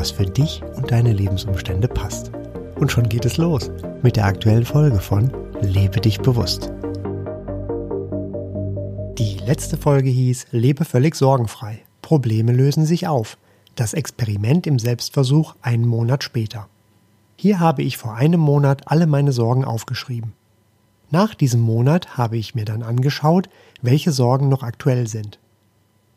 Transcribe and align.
was 0.00 0.10
für 0.10 0.24
dich 0.24 0.62
und 0.76 0.90
deine 0.90 1.12
Lebensumstände 1.12 1.86
passt. 1.86 2.32
Und 2.76 2.90
schon 2.90 3.10
geht 3.10 3.26
es 3.26 3.36
los 3.36 3.70
mit 4.02 4.16
der 4.16 4.24
aktuellen 4.24 4.64
Folge 4.64 4.98
von 4.98 5.30
Lebe 5.60 6.00
dich 6.00 6.20
bewusst. 6.20 6.72
Die 9.18 9.36
letzte 9.44 9.76
Folge 9.76 10.08
hieß 10.08 10.46
Lebe 10.52 10.86
völlig 10.86 11.16
sorgenfrei. 11.16 11.82
Probleme 12.00 12.52
lösen 12.52 12.86
sich 12.86 13.08
auf. 13.08 13.36
Das 13.74 13.92
Experiment 13.92 14.66
im 14.66 14.78
Selbstversuch 14.78 15.54
einen 15.60 15.86
Monat 15.86 16.24
später. 16.24 16.68
Hier 17.36 17.60
habe 17.60 17.82
ich 17.82 17.98
vor 17.98 18.14
einem 18.14 18.40
Monat 18.40 18.90
alle 18.90 19.06
meine 19.06 19.32
Sorgen 19.32 19.66
aufgeschrieben. 19.66 20.32
Nach 21.10 21.34
diesem 21.34 21.60
Monat 21.60 22.16
habe 22.16 22.38
ich 22.38 22.54
mir 22.54 22.64
dann 22.64 22.82
angeschaut, 22.82 23.50
welche 23.82 24.12
Sorgen 24.12 24.48
noch 24.48 24.62
aktuell 24.62 25.06
sind. 25.06 25.38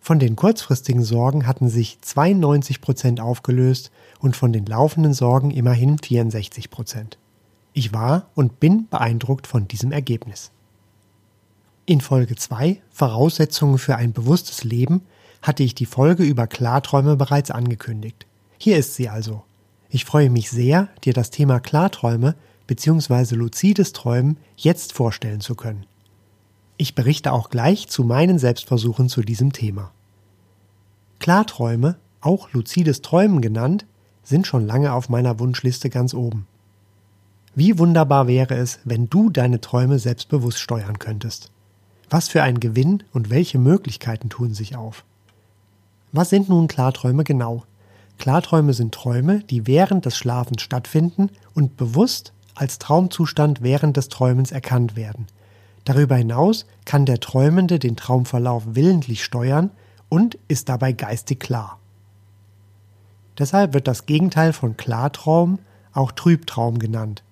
Von 0.04 0.20
den 0.20 0.36
kurzfristigen 0.36 1.02
Sorgen 1.02 1.48
hatten 1.48 1.70
sich 1.70 1.98
92 2.02 2.82
Prozent 2.82 3.22
aufgelöst 3.22 3.90
und 4.20 4.36
von 4.36 4.52
den 4.52 4.66
laufenden 4.66 5.14
Sorgen 5.14 5.50
immerhin 5.50 5.98
64 5.98 6.70
Prozent. 6.70 7.18
Ich 7.72 7.94
war 7.94 8.28
und 8.36 8.60
bin 8.60 8.90
beeindruckt 8.90 9.48
von 9.48 9.66
diesem 9.66 9.94
Ergebnis. 9.94 10.52
In 11.86 12.02
Folge 12.02 12.36
2 12.36 12.82
Voraussetzungen 12.92 13.78
für 13.78 13.96
ein 13.96 14.12
bewusstes 14.12 14.66
Leben 14.66 15.04
hatte 15.42 15.64
ich 15.64 15.74
die 15.74 15.86
Folge 15.86 16.24
über 16.24 16.48
Klarträume 16.48 17.16
bereits 17.16 17.50
angekündigt. 17.50 18.28
Hier 18.58 18.78
ist 18.78 18.96
sie 18.96 19.08
also. 19.08 19.44
Ich 19.88 20.04
freue 20.04 20.30
mich 20.30 20.50
sehr, 20.50 20.90
dir 21.06 21.14
das 21.14 21.30
Thema 21.30 21.62
Klarträume 21.62 22.36
bzw. 22.68 23.36
luzides 23.36 23.94
Träumen 23.94 24.36
jetzt 24.58 24.92
vorstellen 24.92 25.40
zu 25.40 25.56
können. 25.56 25.86
Ich 26.76 26.96
berichte 26.96 27.32
auch 27.32 27.50
gleich 27.50 27.88
zu 27.88 28.04
meinen 28.04 28.38
Selbstversuchen 28.38 29.08
zu 29.08 29.22
diesem 29.22 29.54
Thema. 29.54 29.93
Klarträume, 31.24 31.96
auch 32.20 32.52
luzides 32.52 33.02
Träumen 33.02 33.40
genannt, 33.40 33.86
sind 34.24 34.46
schon 34.46 34.68
lange 34.68 34.92
auf 34.92 35.08
meiner 35.08 35.40
Wunschliste 35.40 35.90
ganz 35.90 36.14
oben. 36.14 36.48
Wie 37.56 37.80
wunderbar 37.80 38.28
wäre 38.28 38.56
es, 38.56 38.80
wenn 38.84 39.10
du 39.10 39.30
deine 39.30 39.62
Träume 39.62 40.00
selbstbewusst 40.00 40.60
steuern 40.60 41.00
könntest. 41.00 41.50
Was 42.10 42.28
für 42.28 42.44
ein 42.44 42.60
Gewinn 42.60 43.04
und 43.14 43.30
welche 43.30 43.58
Möglichkeiten 43.58 44.28
tun 44.28 44.54
sich 44.54 44.76
auf. 44.76 45.06
Was 46.12 46.30
sind 46.30 46.50
nun 46.50 46.68
Klarträume 46.68 47.24
genau? 47.24 47.64
Klarträume 48.18 48.74
sind 48.74 48.94
Träume, 48.94 49.40
die 49.50 49.66
während 49.66 50.06
des 50.06 50.18
Schlafens 50.18 50.62
stattfinden 50.62 51.30
und 51.54 51.78
bewusst 51.78 52.34
als 52.54 52.80
Traumzustand 52.80 53.62
während 53.62 53.96
des 53.96 54.10
Träumens 54.10 54.52
erkannt 54.52 54.98
werden– 54.98 55.28
Darüber 55.86 56.16
hinaus 56.16 56.66
kann 56.86 57.06
der 57.06 57.20
Träumende 57.20 57.78
den 57.78 57.96
Traumverlauf 57.96 58.64
willentlich 58.68 59.24
steuern 59.24 59.72
und 60.14 60.38
ist 60.48 60.70
dabei 60.70 60.92
geistig 60.92 61.40
klar. 61.40 61.80
Deshalb 63.40 63.74
wird 63.74 63.88
das 63.88 64.06
Gegenteil 64.06 64.54
von 64.54 64.78
Klartraum 64.78 65.58
auch 65.92 66.12
Trübtraum 66.12 66.78
genannt. 66.78 67.24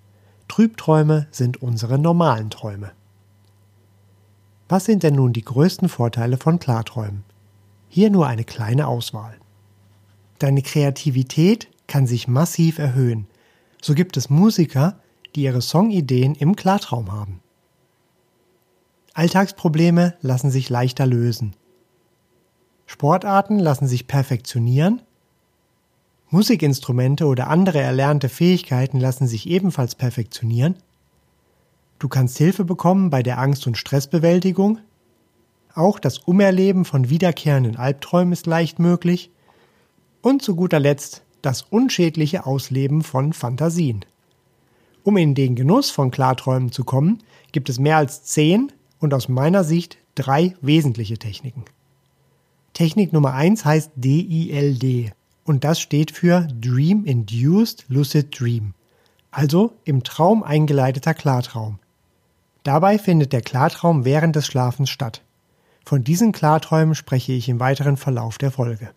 Trübträume 0.48 1.28
sind 1.30 1.62
unsere 1.62 2.00
normalen 2.00 2.50
Träume. 2.50 2.92
Was 4.68 4.86
sind 4.86 5.04
denn 5.04 5.14
nun 5.14 5.32
die 5.32 5.46
größten 5.46 5.90
Vorteile 5.90 6.38
von 6.38 6.58
Klarträumen? 6.58 7.24
Hier 7.88 8.10
nur 8.10 8.26
eine 8.26 8.46
kleine 8.46 8.88
Auswahl. 8.88 9.38
Deine 10.40 10.64
Kreativität 10.64 11.68
kann 11.86 12.08
sich 12.08 12.28
massiv 12.28 12.80
erhöhen. 12.80 13.28
So 13.80 13.94
gibt 13.94 14.18
es 14.18 14.32
Musiker, 14.32 15.00
die 15.36 15.44
ihre 15.44 15.62
Songideen 15.62 16.34
im 16.34 16.56
Klartraum 16.56 17.12
haben. 17.12 17.42
Alltagsprobleme 19.14 20.16
lassen 20.22 20.50
sich 20.50 20.68
leichter 20.72 21.06
lösen. 21.06 21.54
Sportarten 22.92 23.58
lassen 23.58 23.88
sich 23.88 24.06
perfektionieren. 24.06 25.02
Musikinstrumente 26.30 27.26
oder 27.26 27.48
andere 27.48 27.80
erlernte 27.80 28.28
Fähigkeiten 28.28 29.00
lassen 29.00 29.28
sich 29.28 29.48
ebenfalls 29.48 29.96
perfektionieren. 29.96 30.76
Du 32.00 32.10
kannst 32.10 32.38
Hilfe 32.38 32.66
bekommen 32.66 33.10
bei 33.10 33.24
der 33.24 33.40
Angst- 33.40 33.66
und 33.66 33.78
Stressbewältigung. 33.78 34.80
Auch 35.74 36.00
das 36.00 36.18
Umerleben 36.18 36.84
von 36.84 37.10
wiederkehrenden 37.10 37.78
Albträumen 37.78 38.34
ist 38.34 38.46
leicht 38.46 38.78
möglich. 38.78 39.32
Und 40.22 40.42
zu 40.42 40.58
guter 40.58 40.82
Letzt 40.82 41.24
das 41.42 41.62
unschädliche 41.62 42.46
Ausleben 42.46 43.04
von 43.04 43.32
Fantasien. 43.32 44.04
Um 45.04 45.16
in 45.16 45.34
den 45.34 45.56
Genuss 45.56 45.92
von 45.92 46.12
Klarträumen 46.12 46.74
zu 46.74 46.84
kommen, 46.84 47.20
gibt 47.54 47.70
es 47.70 47.80
mehr 47.80 47.96
als 47.96 48.24
zehn 48.24 48.70
und 49.00 49.14
aus 49.14 49.30
meiner 49.30 49.64
Sicht 49.64 49.98
drei 50.14 50.56
wesentliche 50.60 51.18
Techniken. 51.18 51.64
Technik 52.74 53.14
Nummer 53.14 53.34
eins 53.34 53.66
heißt 53.66 53.92
DILD 53.96 55.14
und 55.44 55.64
das 55.64 55.80
steht 55.80 56.12
für 56.12 56.48
Dream 56.60 57.06
Induced 57.06 57.86
Lucid 57.90 58.40
Dream, 58.40 58.74
also 59.32 59.74
im 59.84 60.04
Traum 60.04 60.44
eingeleiteter 60.44 61.14
Klartraum. 61.14 61.80
Dabei 62.64 62.98
findet 62.98 63.34
der 63.34 63.42
Klartraum 63.42 64.06
während 64.06 64.36
des 64.36 64.46
Schlafens 64.46 64.90
statt. 64.90 65.24
Von 65.84 66.04
diesen 66.04 66.32
Klarträumen 66.32 66.96
spreche 66.96 67.34
ich 67.34 67.50
im 67.50 67.60
weiteren 67.60 67.98
Verlauf 67.98 68.38
der 68.38 68.52
Folge. 68.52 68.92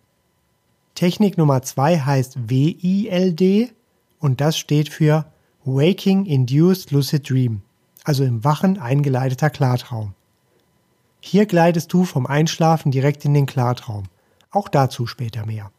Technik 0.93 1.37
Nummer 1.37 1.61
zwei 1.61 1.99
heißt 1.99 2.49
WILD 2.49 3.73
und 4.19 4.39
das 4.39 4.57
steht 4.57 4.89
für 4.89 5.25
Waking 5.65 6.25
Induced 6.25 6.91
Lucid 6.91 7.29
Dream 7.29 7.61
also 8.05 8.23
im 8.23 8.43
wachen 8.43 8.77
eingeleiteter 8.77 9.49
Klartraum. 9.49 10.13
Hier 11.27 11.47
gleitest 11.47 11.91
du 11.91 12.05
vom 12.05 12.27
Einschlafen 12.27 12.91
direkt 12.91 13.25
in 13.25 13.33
den 13.33 13.47
Klartraum. 13.47 14.03
Auch 14.51 14.69
dazu 14.69 15.07
später 15.07 15.43
mehr. 15.43 15.71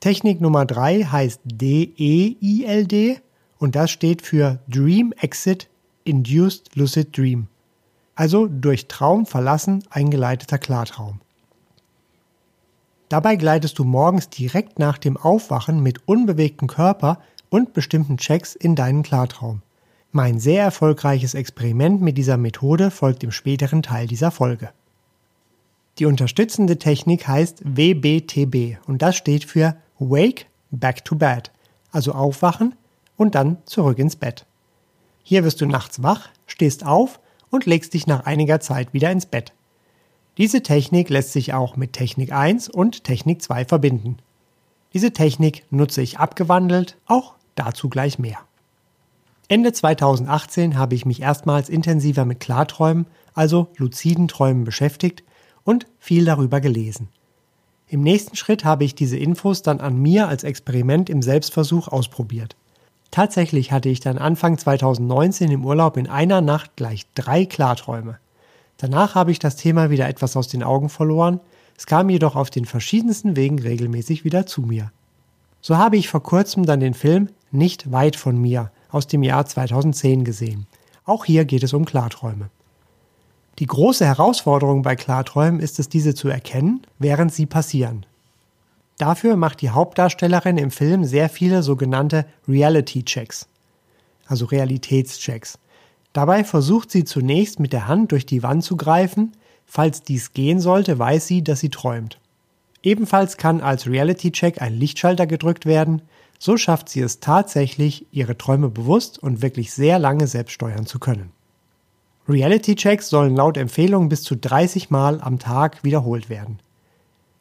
Technik 0.00 0.40
Nummer 0.40 0.64
drei 0.64 1.02
heißt 1.02 1.42
DEILD 1.44 3.20
und 3.58 3.76
das 3.76 3.90
steht 3.90 4.22
für 4.22 4.58
Dream 4.68 5.12
Exit 5.20 5.68
Induced 6.04 6.74
Lucid 6.76 7.14
Dream. 7.14 7.48
Also 8.14 8.46
durch 8.46 8.88
Traum 8.88 9.26
verlassen 9.26 9.84
eingeleiteter 9.90 10.56
Klartraum. 10.56 11.20
Dabei 13.10 13.36
gleitest 13.36 13.78
du 13.78 13.84
morgens 13.84 14.30
direkt 14.30 14.78
nach 14.78 14.96
dem 14.96 15.18
Aufwachen 15.18 15.82
mit 15.82 16.08
unbewegtem 16.08 16.68
Körper 16.68 17.20
und 17.50 17.74
bestimmten 17.74 18.16
Checks 18.16 18.54
in 18.54 18.74
deinen 18.74 19.02
Klartraum. 19.02 19.60
Mein 20.10 20.40
sehr 20.40 20.62
erfolgreiches 20.62 21.34
Experiment 21.34 22.00
mit 22.00 22.16
dieser 22.16 22.38
Methode 22.38 22.90
folgt 22.90 23.22
im 23.24 23.30
späteren 23.30 23.82
Teil 23.82 24.06
dieser 24.06 24.30
Folge. 24.30 24.70
Die 25.98 26.04
unterstützende 26.04 26.78
Technik 26.78 27.26
heißt 27.26 27.62
WBTB 27.64 28.76
und 28.86 29.00
das 29.00 29.16
steht 29.16 29.44
für 29.44 29.76
Wake 29.98 30.46
Back 30.70 31.04
to 31.06 31.16
Bed, 31.16 31.50
also 31.90 32.12
aufwachen 32.12 32.74
und 33.16 33.34
dann 33.34 33.58
zurück 33.64 33.98
ins 33.98 34.16
Bett. 34.16 34.44
Hier 35.22 35.42
wirst 35.42 35.60
du 35.62 35.66
nachts 35.66 36.02
wach, 36.02 36.28
stehst 36.46 36.84
auf 36.84 37.18
und 37.50 37.64
legst 37.64 37.94
dich 37.94 38.06
nach 38.06 38.26
einiger 38.26 38.60
Zeit 38.60 38.92
wieder 38.92 39.10
ins 39.10 39.24
Bett. 39.24 39.54
Diese 40.36 40.62
Technik 40.62 41.08
lässt 41.08 41.32
sich 41.32 41.54
auch 41.54 41.76
mit 41.76 41.94
Technik 41.94 42.30
1 42.30 42.68
und 42.68 43.04
Technik 43.04 43.40
2 43.40 43.64
verbinden. 43.64 44.18
Diese 44.92 45.12
Technik 45.12 45.64
nutze 45.70 46.02
ich 46.02 46.18
abgewandelt, 46.18 46.98
auch 47.06 47.34
dazu 47.54 47.88
gleich 47.88 48.18
mehr. 48.18 48.38
Ende 49.48 49.72
2018 49.72 50.76
habe 50.76 50.94
ich 50.94 51.06
mich 51.06 51.22
erstmals 51.22 51.70
intensiver 51.70 52.26
mit 52.26 52.40
Klarträumen, 52.40 53.06
also 53.32 53.68
luziden 53.78 54.28
Träumen 54.28 54.64
beschäftigt 54.64 55.22
und 55.66 55.86
viel 55.98 56.24
darüber 56.24 56.62
gelesen. 56.62 57.08
Im 57.88 58.02
nächsten 58.02 58.36
Schritt 58.36 58.64
habe 58.64 58.84
ich 58.84 58.94
diese 58.94 59.18
Infos 59.18 59.60
dann 59.60 59.80
an 59.80 60.00
mir 60.00 60.28
als 60.28 60.42
Experiment 60.42 61.10
im 61.10 61.20
Selbstversuch 61.20 61.88
ausprobiert. 61.88 62.56
Tatsächlich 63.10 63.70
hatte 63.70 63.90
ich 63.90 64.00
dann 64.00 64.18
Anfang 64.18 64.56
2019 64.56 65.50
im 65.50 65.64
Urlaub 65.64 65.98
in 65.98 66.08
einer 66.08 66.40
Nacht 66.40 66.76
gleich 66.76 67.06
drei 67.14 67.44
Klarträume. 67.44 68.18
Danach 68.78 69.14
habe 69.14 69.30
ich 69.30 69.38
das 69.38 69.56
Thema 69.56 69.90
wieder 69.90 70.08
etwas 70.08 70.36
aus 70.36 70.48
den 70.48 70.62
Augen 70.62 70.88
verloren, 70.88 71.40
es 71.78 71.86
kam 71.86 72.08
jedoch 72.08 72.36
auf 72.36 72.50
den 72.50 72.64
verschiedensten 72.64 73.36
Wegen 73.36 73.58
regelmäßig 73.58 74.24
wieder 74.24 74.46
zu 74.46 74.62
mir. 74.62 74.92
So 75.60 75.76
habe 75.76 75.96
ich 75.96 76.08
vor 76.08 76.22
kurzem 76.22 76.64
dann 76.64 76.80
den 76.80 76.94
Film 76.94 77.28
Nicht 77.50 77.92
weit 77.92 78.16
von 78.16 78.40
mir 78.40 78.70
aus 78.90 79.06
dem 79.06 79.22
Jahr 79.22 79.46
2010 79.46 80.24
gesehen. 80.24 80.66
Auch 81.04 81.24
hier 81.24 81.44
geht 81.44 81.62
es 81.62 81.72
um 81.72 81.84
Klarträume. 81.84 82.50
Die 83.58 83.66
große 83.66 84.04
Herausforderung 84.04 84.82
bei 84.82 84.96
Klarträumen 84.96 85.60
ist 85.60 85.78
es, 85.78 85.88
diese 85.88 86.14
zu 86.14 86.28
erkennen, 86.28 86.82
während 86.98 87.32
sie 87.32 87.46
passieren. 87.46 88.04
Dafür 88.98 89.36
macht 89.36 89.62
die 89.62 89.70
Hauptdarstellerin 89.70 90.58
im 90.58 90.70
Film 90.70 91.04
sehr 91.04 91.28
viele 91.28 91.62
sogenannte 91.62 92.26
Reality-Checks, 92.48 93.46
also 94.26 94.46
Realitätschecks. 94.46 95.58
Dabei 96.12 96.44
versucht 96.44 96.90
sie 96.90 97.04
zunächst 97.04 97.60
mit 97.60 97.72
der 97.72 97.88
Hand 97.88 98.12
durch 98.12 98.26
die 98.26 98.42
Wand 98.42 98.62
zu 98.64 98.76
greifen, 98.76 99.32
falls 99.66 100.02
dies 100.02 100.32
gehen 100.32 100.60
sollte, 100.60 100.98
weiß 100.98 101.26
sie, 101.26 101.42
dass 101.42 101.60
sie 101.60 101.70
träumt. 101.70 102.18
Ebenfalls 102.82 103.36
kann 103.36 103.60
als 103.60 103.86
Reality-Check 103.86 104.62
ein 104.62 104.74
Lichtschalter 104.74 105.26
gedrückt 105.26 105.66
werden, 105.66 106.02
so 106.38 106.56
schafft 106.56 106.88
sie 106.88 107.00
es 107.00 107.20
tatsächlich, 107.20 108.06
ihre 108.12 108.36
Träume 108.36 108.68
bewusst 108.68 109.18
und 109.18 109.42
wirklich 109.42 109.72
sehr 109.72 109.98
lange 109.98 110.26
selbst 110.26 110.52
steuern 110.52 110.86
zu 110.86 110.98
können. 110.98 111.35
Reality-Checks 112.28 113.08
sollen 113.08 113.36
laut 113.36 113.56
Empfehlung 113.56 114.08
bis 114.08 114.24
zu 114.24 114.36
30 114.36 114.90
Mal 114.90 115.20
am 115.20 115.38
Tag 115.38 115.84
wiederholt 115.84 116.28
werden. 116.28 116.58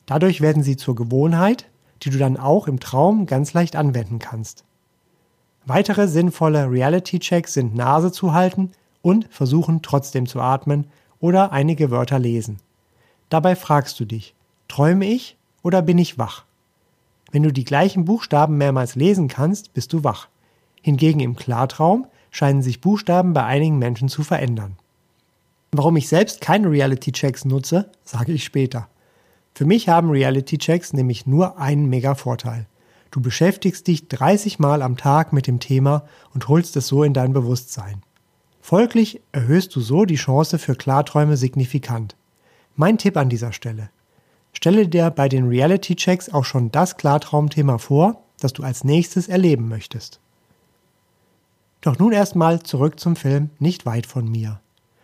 Dadurch 0.06 0.42
werden 0.42 0.62
sie 0.62 0.78
zur 0.78 0.96
Gewohnheit, 0.96 1.66
die 2.04 2.12
du 2.12 2.20
dann 2.20 2.38
auch 2.38 2.68
im 2.68 2.80
Traum 2.80 3.26
ganz 3.26 3.54
leicht 3.54 3.76
anwenden 3.76 4.20
kannst. 4.20 4.64
Weitere 5.66 6.08
sinnvolle 6.08 6.70
Reality-Checks 6.70 7.54
sind 7.54 7.74
Nase 7.74 8.12
zu 8.12 8.34
halten 8.34 8.74
und 9.02 9.28
versuchen 9.32 9.82
trotzdem 9.82 10.28
zu 10.28 10.40
atmen 10.40 10.86
oder 11.20 11.52
einige 11.52 11.90
Wörter 11.90 12.20
lesen. 12.20 12.58
Dabei 13.30 13.56
fragst 13.56 14.00
du 14.00 14.06
dich, 14.06 14.36
träume 14.68 15.08
ich 15.08 15.36
oder 15.64 15.82
bin 15.82 15.98
ich 15.98 16.20
wach? 16.20 16.46
Wenn 17.32 17.42
du 17.42 17.52
die 17.52 17.66
gleichen 17.66 18.06
Buchstaben 18.06 18.58
mehrmals 18.58 18.94
lesen 18.94 19.30
kannst, 19.30 19.74
bist 19.74 19.94
du 19.94 20.04
wach. 20.04 20.28
Hingegen 20.84 21.22
im 21.22 21.36
Klartraum 21.36 22.06
scheinen 22.36 22.62
sich 22.62 22.82
Buchstaben 22.82 23.32
bei 23.32 23.46
einigen 23.46 23.80
Menschen 23.80 24.10
zu 24.10 24.22
verändern. 24.22 24.76
Warum 25.72 25.96
ich 25.96 26.10
selbst 26.10 26.42
keine 26.42 26.70
Reality-Checks 26.70 27.46
nutze, 27.46 27.90
sage 28.04 28.34
ich 28.34 28.44
später. 28.44 28.90
Für 29.54 29.64
mich 29.64 29.88
haben 29.88 30.10
Reality-Checks 30.10 30.92
nämlich 30.92 31.26
nur 31.26 31.58
einen 31.60 31.88
mega 31.88 32.14
Vorteil. 32.14 32.68
Du 33.10 33.22
beschäftigst 33.22 33.88
dich 33.88 34.10
30 34.10 34.60
Mal 34.60 34.82
am 34.82 34.98
Tag 34.98 35.32
mit 35.32 35.48
dem 35.48 35.62
Thema 35.62 36.04
und 36.34 36.50
holst 36.50 36.76
es 36.76 36.88
so 36.88 37.04
in 37.04 37.14
dein 37.14 37.32
Bewusstsein. 37.32 38.02
Folglich 38.60 39.22
erhöhst 39.32 39.74
du 39.74 39.80
so 39.80 40.04
die 40.04 40.16
Chance 40.16 40.60
für 40.60 40.76
Klarträume 40.76 41.38
signifikant. 41.38 42.18
Mein 42.76 42.98
Tipp 42.98 43.16
an 43.16 43.30
dieser 43.30 43.54
Stelle. 43.54 43.92
Stelle 44.52 44.90
dir 44.90 45.10
bei 45.10 45.30
den 45.30 45.48
Reality-Checks 45.48 46.34
auch 46.34 46.44
schon 46.44 46.70
das 46.70 46.98
Klartraumthema 46.98 47.78
vor, 47.78 48.24
das 48.42 48.52
du 48.52 48.64
als 48.64 48.84
nächstes 48.84 49.30
erleben 49.30 49.70
möchtest. 49.70 50.20
Doch 51.86 52.00
nun 52.00 52.14
erstmal 52.14 52.64
zurück 52.64 53.00
zum 53.00 53.16
Film 53.16 53.52
Nicht 53.60 53.86
weit 53.86 54.08
von 54.08 54.28
mir. 54.28 54.60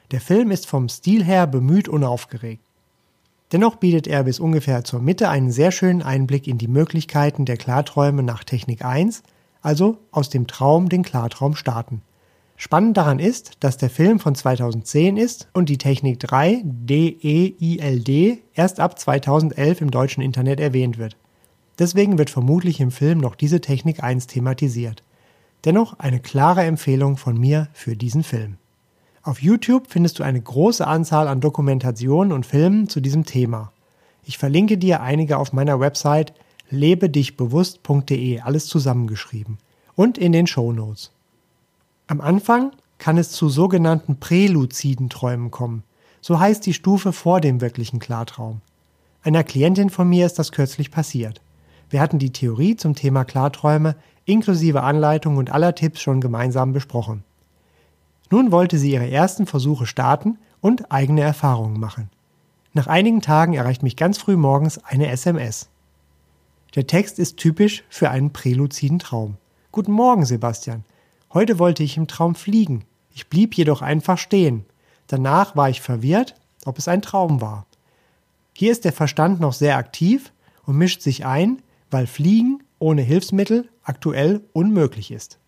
Der 0.10 0.20
Film 0.20 0.50
ist 0.50 0.66
vom 0.66 0.90
Stil 0.90 1.24
her 1.24 1.46
bemüht 1.46 1.88
unaufgeregt. 1.88 2.64
Dennoch 3.52 3.76
bietet 3.76 4.08
er 4.08 4.24
bis 4.24 4.40
ungefähr 4.40 4.84
zur 4.84 5.00
Mitte 5.00 5.30
einen 5.30 5.52
sehr 5.52 5.72
schönen 5.72 6.02
Einblick 6.02 6.48
in 6.48 6.58
die 6.58 6.68
Möglichkeiten 6.68 7.46
der 7.46 7.58
Klarträume 7.58 8.24
nach 8.24 8.44
Technik 8.44 8.84
1, 8.84 9.22
also 9.62 10.00
aus 10.10 10.30
dem 10.30 10.48
Traum 10.48 10.90
den 10.90 11.04
Klartraum 11.04 11.56
starten. 11.56 12.02
Spannend 12.58 12.98
daran 12.98 13.20
ist, 13.20 13.58
dass 13.60 13.78
der 13.78 13.92
Film 13.92 14.20
von 14.20 14.34
2010 14.34 15.18
ist 15.18 15.50
und 15.54 15.70
die 15.70 15.78
Technik 15.78 16.20
3 16.20 16.64
DEILD 16.64 18.40
erst 18.56 18.80
ab 18.80 18.98
2011 18.98 19.82
im 19.82 19.92
deutschen 19.92 20.24
Internet 20.24 20.60
erwähnt 20.60 20.98
wird. 20.98 21.16
Deswegen 21.78 22.18
wird 22.18 22.32
vermutlich 22.32 22.80
im 22.80 22.90
Film 22.90 23.20
noch 23.20 23.36
diese 23.36 23.62
Technik 23.62 24.04
1 24.04 24.26
thematisiert. 24.26 25.04
Dennoch 25.66 26.00
eine 26.00 26.20
klare 26.20 26.64
Empfehlung 26.64 27.18
von 27.18 27.38
mir 27.38 27.68
für 27.74 27.96
diesen 27.96 28.24
Film. 28.24 28.58
Auf 29.24 29.42
YouTube 29.42 29.88
findest 29.90 30.18
du 30.18 30.24
eine 30.24 30.42
große 30.42 30.86
Anzahl 30.88 31.28
an 31.28 31.42
Dokumentationen 31.42 32.32
und 32.32 32.46
Filmen 32.46 32.90
zu 32.90 33.00
diesem 33.00 33.26
Thema. 33.26 33.72
Ich 34.24 34.40
verlinke 34.40 34.78
dir 34.78 35.02
einige 35.02 35.38
auf 35.38 35.54
meiner 35.54 35.80
Website 35.80 36.34
lebedichbewusst.de, 36.72 38.40
alles 38.40 38.66
zusammengeschrieben, 38.66 39.60
und 39.96 40.18
in 40.18 40.32
den 40.32 40.48
Show 40.48 40.72
Notes. 40.72 41.12
Am 42.08 42.22
Anfang 42.22 42.72
kann 42.98 43.18
es 43.18 43.32
zu 43.32 43.50
sogenannten 43.50 44.20
präluziden 44.20 45.10
Träumen 45.10 45.52
kommen. 45.52 45.84
So 46.22 46.40
heißt 46.40 46.66
die 46.66 46.74
Stufe 46.74 47.14
vor 47.14 47.42
dem 47.42 47.62
wirklichen 47.62 48.00
Klartraum. 48.00 48.62
Einer 49.24 49.44
Klientin 49.44 49.90
von 49.90 50.10
mir 50.10 50.26
ist 50.26 50.40
das 50.40 50.52
kürzlich 50.52 50.92
passiert. 50.92 51.42
Wir 51.90 52.00
hatten 52.00 52.20
die 52.20 52.32
Theorie 52.32 52.76
zum 52.76 52.96
Thema 52.96 53.26
Klarträume 53.26 53.96
inklusive 54.26 54.84
Anleitung 54.84 55.38
und 55.38 55.52
aller 55.52 55.76
Tipps 55.76 56.02
schon 56.02 56.22
gemeinsam 56.22 56.74
besprochen. 56.74 57.24
Nun 58.30 58.52
wollte 58.52 58.78
sie 58.78 58.92
ihre 58.92 59.10
ersten 59.10 59.46
Versuche 59.46 59.86
starten 59.86 60.38
und 60.62 60.92
eigene 60.92 61.22
Erfahrungen 61.22 61.80
machen. 61.80 62.10
Nach 62.74 62.88
einigen 62.88 63.22
Tagen 63.22 63.54
erreicht 63.54 63.84
mich 63.84 63.98
ganz 63.98 64.18
früh 64.18 64.38
morgens 64.38 64.78
eine 64.84 65.10
SMS. 65.10 65.70
Der 66.76 66.88
Text 66.88 67.20
ist 67.20 67.36
typisch 67.36 67.84
für 67.90 68.10
einen 68.10 68.32
präluziden 68.32 69.00
Traum. 69.00 69.36
Guten 69.74 69.92
Morgen, 69.92 70.26
Sebastian. 70.26 70.86
Heute 71.34 71.60
wollte 71.60 71.84
ich 71.84 71.98
im 71.98 72.08
Traum 72.08 72.36
fliegen. 72.36 72.86
Ich 73.14 73.28
blieb 73.28 73.56
jedoch 73.56 73.82
einfach 73.82 74.18
stehen. 74.18 74.66
Danach 75.08 75.58
war 75.58 75.70
ich 75.70 75.82
verwirrt, 75.82 76.36
ob 76.64 76.78
es 76.78 76.88
ein 76.88 77.02
Traum 77.02 77.42
war. 77.42 77.66
Hier 78.54 78.72
ist 78.72 78.86
der 78.86 78.94
Verstand 78.94 79.42
noch 79.42 79.54
sehr 79.54 79.76
aktiv 79.76 80.32
und 80.66 80.78
mischt 80.78 81.02
sich 81.02 81.26
ein, 81.26 81.62
weil 81.90 82.08
Fliegen 82.08 82.64
ohne 82.82 83.02
Hilfsmittel 83.02 83.70
aktuell 83.84 84.42
unmöglich 84.54 85.12
ist. 85.12 85.40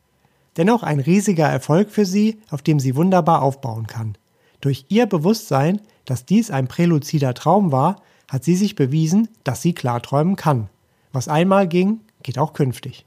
Dennoch 0.58 0.84
ein 0.84 1.00
riesiger 1.00 1.48
Erfolg 1.48 1.90
für 1.90 2.06
sie, 2.06 2.40
auf 2.50 2.62
dem 2.62 2.80
sie 2.80 2.96
wunderbar 2.96 3.42
aufbauen 3.42 3.88
kann. 3.88 4.18
Durch 4.62 4.86
ihr 4.90 5.08
Bewusstsein, 5.08 5.82
dass 6.06 6.26
dies 6.26 6.52
ein 6.52 6.68
präluzider 6.68 7.34
Traum 7.34 7.72
war, 7.72 8.02
hat 8.30 8.44
sie 8.44 8.56
sich 8.56 8.76
bewiesen, 8.76 9.28
dass 9.44 9.62
sie 9.62 9.74
klarträumen 9.74 10.36
kann. 10.36 10.70
Was 11.12 11.28
einmal 11.28 11.68
ging, 11.68 12.02
geht 12.22 12.38
auch 12.38 12.54
künftig. 12.54 13.06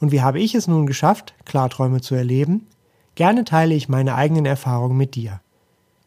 Und 0.00 0.12
wie 0.12 0.20
habe 0.20 0.38
ich 0.38 0.54
es 0.54 0.68
nun 0.68 0.86
geschafft, 0.86 1.34
Klarträume 1.44 2.00
zu 2.00 2.14
erleben? 2.14 2.66
Gerne 3.14 3.44
teile 3.44 3.74
ich 3.74 3.88
meine 3.88 4.14
eigenen 4.14 4.44
Erfahrungen 4.44 4.96
mit 4.96 5.14
dir. 5.14 5.40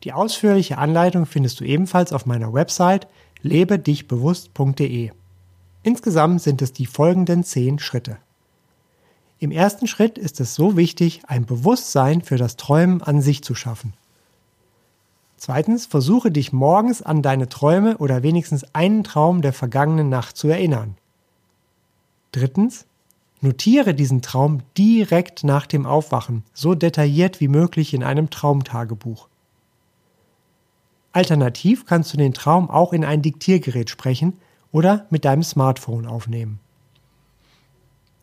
Die 0.03 0.13
ausführliche 0.13 0.77
Anleitung 0.77 1.25
findest 1.25 1.59
du 1.59 1.65
ebenfalls 1.65 2.13
auf 2.13 2.25
meiner 2.25 2.53
Website 2.53 3.07
lebedichbewusst.de. 3.41 5.11
Insgesamt 5.83 6.41
sind 6.41 6.61
es 6.61 6.73
die 6.73 6.85
folgenden 6.85 7.43
zehn 7.43 7.79
Schritte. 7.79 8.17
Im 9.39 9.51
ersten 9.51 9.87
Schritt 9.87 10.17
ist 10.17 10.41
es 10.41 10.53
so 10.53 10.75
wichtig, 10.75 11.21
ein 11.27 11.45
Bewusstsein 11.45 12.21
für 12.21 12.37
das 12.37 12.57
Träumen 12.57 13.01
an 13.01 13.21
sich 13.21 13.41
zu 13.41 13.55
schaffen. 13.55 13.93
Zweitens, 15.37 15.85
versuche 15.85 16.31
dich 16.31 16.51
morgens 16.51 17.01
an 17.01 17.21
deine 17.21 17.47
Träume 17.47 17.97
oder 17.97 18.23
wenigstens 18.23 18.65
einen 18.75 19.05
Traum 19.05 19.41
der 19.41 19.53
vergangenen 19.53 20.09
Nacht 20.09 20.35
zu 20.35 20.49
erinnern. 20.49 20.97
Drittens, 22.33 22.85
notiere 23.39 23.93
diesen 23.93 24.21
Traum 24.21 24.59
direkt 24.77 25.45
nach 25.45 25.65
dem 25.65 25.85
Aufwachen, 25.85 26.43
so 26.53 26.75
detailliert 26.75 27.39
wie 27.39 27.47
möglich 27.47 27.93
in 27.93 28.03
einem 28.03 28.29
Traumtagebuch. 28.29 29.29
Alternativ 31.13 31.85
kannst 31.85 32.11
du 32.11 32.17
den 32.17 32.33
Traum 32.33 32.69
auch 32.69 32.91
in 32.91 33.05
ein 33.05 33.21
Diktiergerät 33.21 33.89
sprechen 33.89 34.33
oder 34.71 35.05
mit 35.09 35.25
deinem 35.25 35.43
Smartphone 35.43 36.05
aufnehmen. 36.05 36.59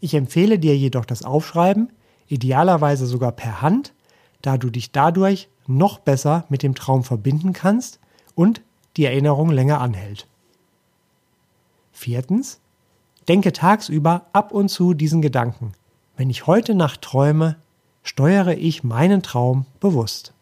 Ich 0.01 0.15
empfehle 0.15 0.59
dir 0.59 0.77
jedoch 0.77 1.05
das 1.05 1.23
Aufschreiben, 1.23 1.91
idealerweise 2.29 3.07
sogar 3.07 3.33
per 3.33 3.63
Hand, 3.63 3.95
da 4.43 4.59
du 4.59 4.71
dich 4.71 4.93
dadurch 4.93 5.49
noch 5.67 5.99
besser 5.99 6.45
mit 6.49 6.63
dem 6.63 6.75
Traum 6.75 7.03
verbinden 7.03 7.53
kannst 7.53 7.99
und 8.35 8.63
die 8.97 9.05
Erinnerung 9.05 9.51
länger 9.51 9.81
anhält. 9.81 10.29
Viertens, 11.93 12.61
denke 13.29 13.53
tagsüber 13.53 14.27
ab 14.33 14.53
und 14.53 14.69
zu 14.69 14.95
diesen 14.95 15.23
Gedanken. 15.23 15.73
Wenn 16.17 16.31
ich 16.31 16.47
heute 16.47 16.75
Nacht 16.75 17.03
träume, 17.03 17.57
steuere 18.03 18.57
ich 18.57 18.85
meinen 18.85 19.23
Traum 19.23 19.67
bewusst. 19.81 20.33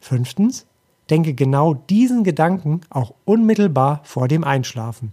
Fünftens, 0.00 0.66
denke 1.10 1.34
genau 1.34 1.74
diesen 1.74 2.24
Gedanken 2.24 2.82
auch 2.90 3.14
unmittelbar 3.24 4.00
vor 4.04 4.28
dem 4.28 4.44
Einschlafen. 4.44 5.12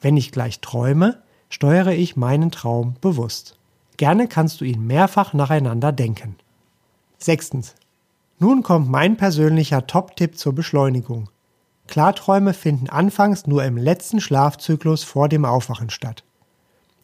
Wenn 0.00 0.16
ich 0.16 0.32
gleich 0.32 0.60
träume, 0.60 1.22
steuere 1.48 1.92
ich 1.92 2.16
meinen 2.16 2.50
Traum 2.50 2.96
bewusst. 3.00 3.58
Gerne 3.96 4.28
kannst 4.28 4.60
du 4.60 4.64
ihn 4.64 4.86
mehrfach 4.86 5.32
nacheinander 5.32 5.92
denken. 5.92 6.36
Sechstens. 7.18 7.74
Nun 8.38 8.62
kommt 8.62 8.90
mein 8.90 9.16
persönlicher 9.16 9.86
Top-Tipp 9.86 10.36
zur 10.36 10.54
Beschleunigung. 10.54 11.30
Klarträume 11.86 12.52
finden 12.52 12.90
anfangs 12.90 13.46
nur 13.46 13.64
im 13.64 13.76
letzten 13.76 14.20
Schlafzyklus 14.20 15.04
vor 15.04 15.28
dem 15.28 15.44
Aufwachen 15.44 15.88
statt. 15.88 16.24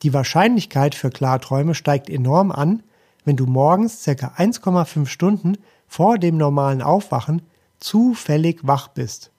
Die 0.03 0.13
Wahrscheinlichkeit 0.13 0.95
für 0.95 1.11
Klarträume 1.11 1.75
steigt 1.75 2.11
enorm 2.11 2.51
an, 2.51 2.83
wenn 3.25 3.37
du 3.37 3.47
morgens 3.47 4.05
ca. 4.05 4.11
1,5 4.11 5.07
Stunden 5.07 5.57
vor 5.87 6.19
dem 6.19 6.37
normalen 6.37 6.83
Aufwachen 6.83 7.43
zufällig 7.83 8.61
wach 8.67 8.89
bist 8.89 9.31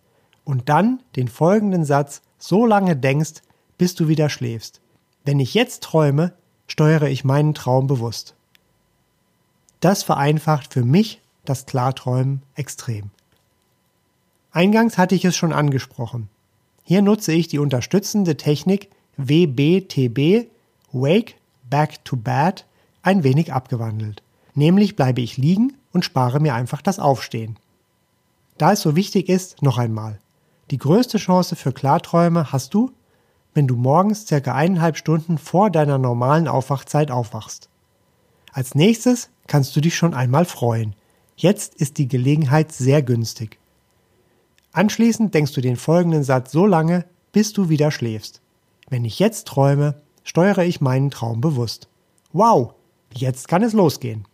und 0.43 0.69
dann 0.69 1.01
den 1.15 1.27
folgenden 1.27 1.85
Satz 1.85 2.21
so 2.37 2.65
lange 2.65 2.95
denkst, 2.95 3.41
bis 3.77 3.95
du 3.95 4.07
wieder 4.07 4.29
schläfst. 4.29 4.81
Wenn 5.25 5.39
ich 5.39 5.53
jetzt 5.53 5.83
träume, 5.83 6.33
steuere 6.67 7.07
ich 7.07 7.23
meinen 7.23 7.53
Traum 7.53 7.87
bewusst. 7.87 8.35
Das 9.79 10.03
vereinfacht 10.03 10.73
für 10.73 10.83
mich 10.83 11.21
das 11.45 11.65
Klarträumen 11.65 12.41
extrem. 12.55 13.11
Eingangs 14.51 14.97
hatte 14.97 15.15
ich 15.15 15.25
es 15.25 15.35
schon 15.35 15.51
angesprochen. 15.51 16.29
Hier 16.83 17.01
nutze 17.01 17.31
ich 17.33 17.47
die 17.47 17.59
unterstützende 17.59 18.37
Technik 18.37 18.89
WBTB, 19.17 20.47
Wake 20.91 21.35
Back 21.69 22.03
to 22.05 22.17
Bed, 22.17 22.65
ein 23.01 23.23
wenig 23.23 23.51
abgewandelt. 23.51 24.21
Nämlich 24.53 24.95
bleibe 24.95 25.21
ich 25.21 25.37
liegen 25.37 25.73
und 25.91 26.05
spare 26.05 26.39
mir 26.39 26.53
einfach 26.53 26.81
das 26.81 26.99
Aufstehen. 26.99 27.57
Da 28.63 28.71
es 28.71 28.79
so 28.79 28.95
wichtig 28.95 29.27
ist, 29.27 29.61
noch 29.61 29.77
einmal. 29.77 30.21
Die 30.71 30.77
größte 30.77 31.17
Chance 31.17 31.57
für 31.57 31.73
Klarträume 31.73 32.53
hast 32.53 32.73
du, 32.73 32.93
wenn 33.53 33.67
du 33.67 33.75
morgens 33.75 34.25
circa 34.25 34.55
eineinhalb 34.55 34.95
Stunden 34.95 35.37
vor 35.37 35.69
deiner 35.69 35.97
normalen 35.97 36.47
Aufwachzeit 36.47 37.11
aufwachst. 37.11 37.67
Als 38.53 38.73
nächstes 38.73 39.29
kannst 39.47 39.75
du 39.75 39.81
dich 39.81 39.97
schon 39.97 40.13
einmal 40.13 40.45
freuen. 40.45 40.95
Jetzt 41.35 41.75
ist 41.75 41.97
die 41.97 42.07
Gelegenheit 42.07 42.71
sehr 42.71 43.01
günstig. 43.01 43.59
Anschließend 44.71 45.33
denkst 45.33 45.51
du 45.51 45.59
den 45.59 45.75
folgenden 45.75 46.23
Satz 46.23 46.53
so 46.53 46.65
lange, 46.65 47.03
bis 47.33 47.51
du 47.51 47.67
wieder 47.67 47.91
schläfst. 47.91 48.39
Wenn 48.87 49.03
ich 49.03 49.19
jetzt 49.19 49.45
träume, 49.45 50.01
steuere 50.23 50.63
ich 50.63 50.79
meinen 50.79 51.11
Traum 51.11 51.41
bewusst. 51.41 51.89
Wow, 52.31 52.75
jetzt 53.13 53.49
kann 53.49 53.61
es 53.61 53.73
losgehen. 53.73 54.25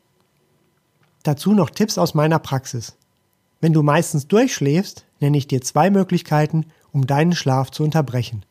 Dazu 1.24 1.56
noch 1.56 1.72
Tipps 1.72 1.98
aus 1.98 2.14
meiner 2.14 2.38
Praxis. 2.38 2.96
Wenn 3.62 3.74
du 3.74 3.84
meistens 3.84 4.28
durchschläfst, 4.28 5.06
nenne 5.20 5.38
ich 5.38 5.48
dir 5.48 5.62
zwei 5.62 5.90
Möglichkeiten, 5.90 6.66
um 6.92 7.08
deinen 7.08 7.34
Schlaf 7.34 7.72
zu 7.72 7.84
unterbrechen. 7.84 8.44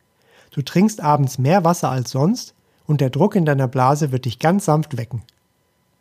Du 0.51 0.61
trinkst 0.61 1.01
abends 1.01 1.37
mehr 1.37 1.63
Wasser 1.63 1.89
als 1.89 2.11
sonst 2.11 2.53
und 2.85 3.01
der 3.01 3.09
Druck 3.09 3.35
in 3.35 3.45
deiner 3.45 3.67
Blase 3.67 4.11
wird 4.11 4.25
dich 4.25 4.39
ganz 4.39 4.65
sanft 4.65 4.97
wecken. 4.97 5.23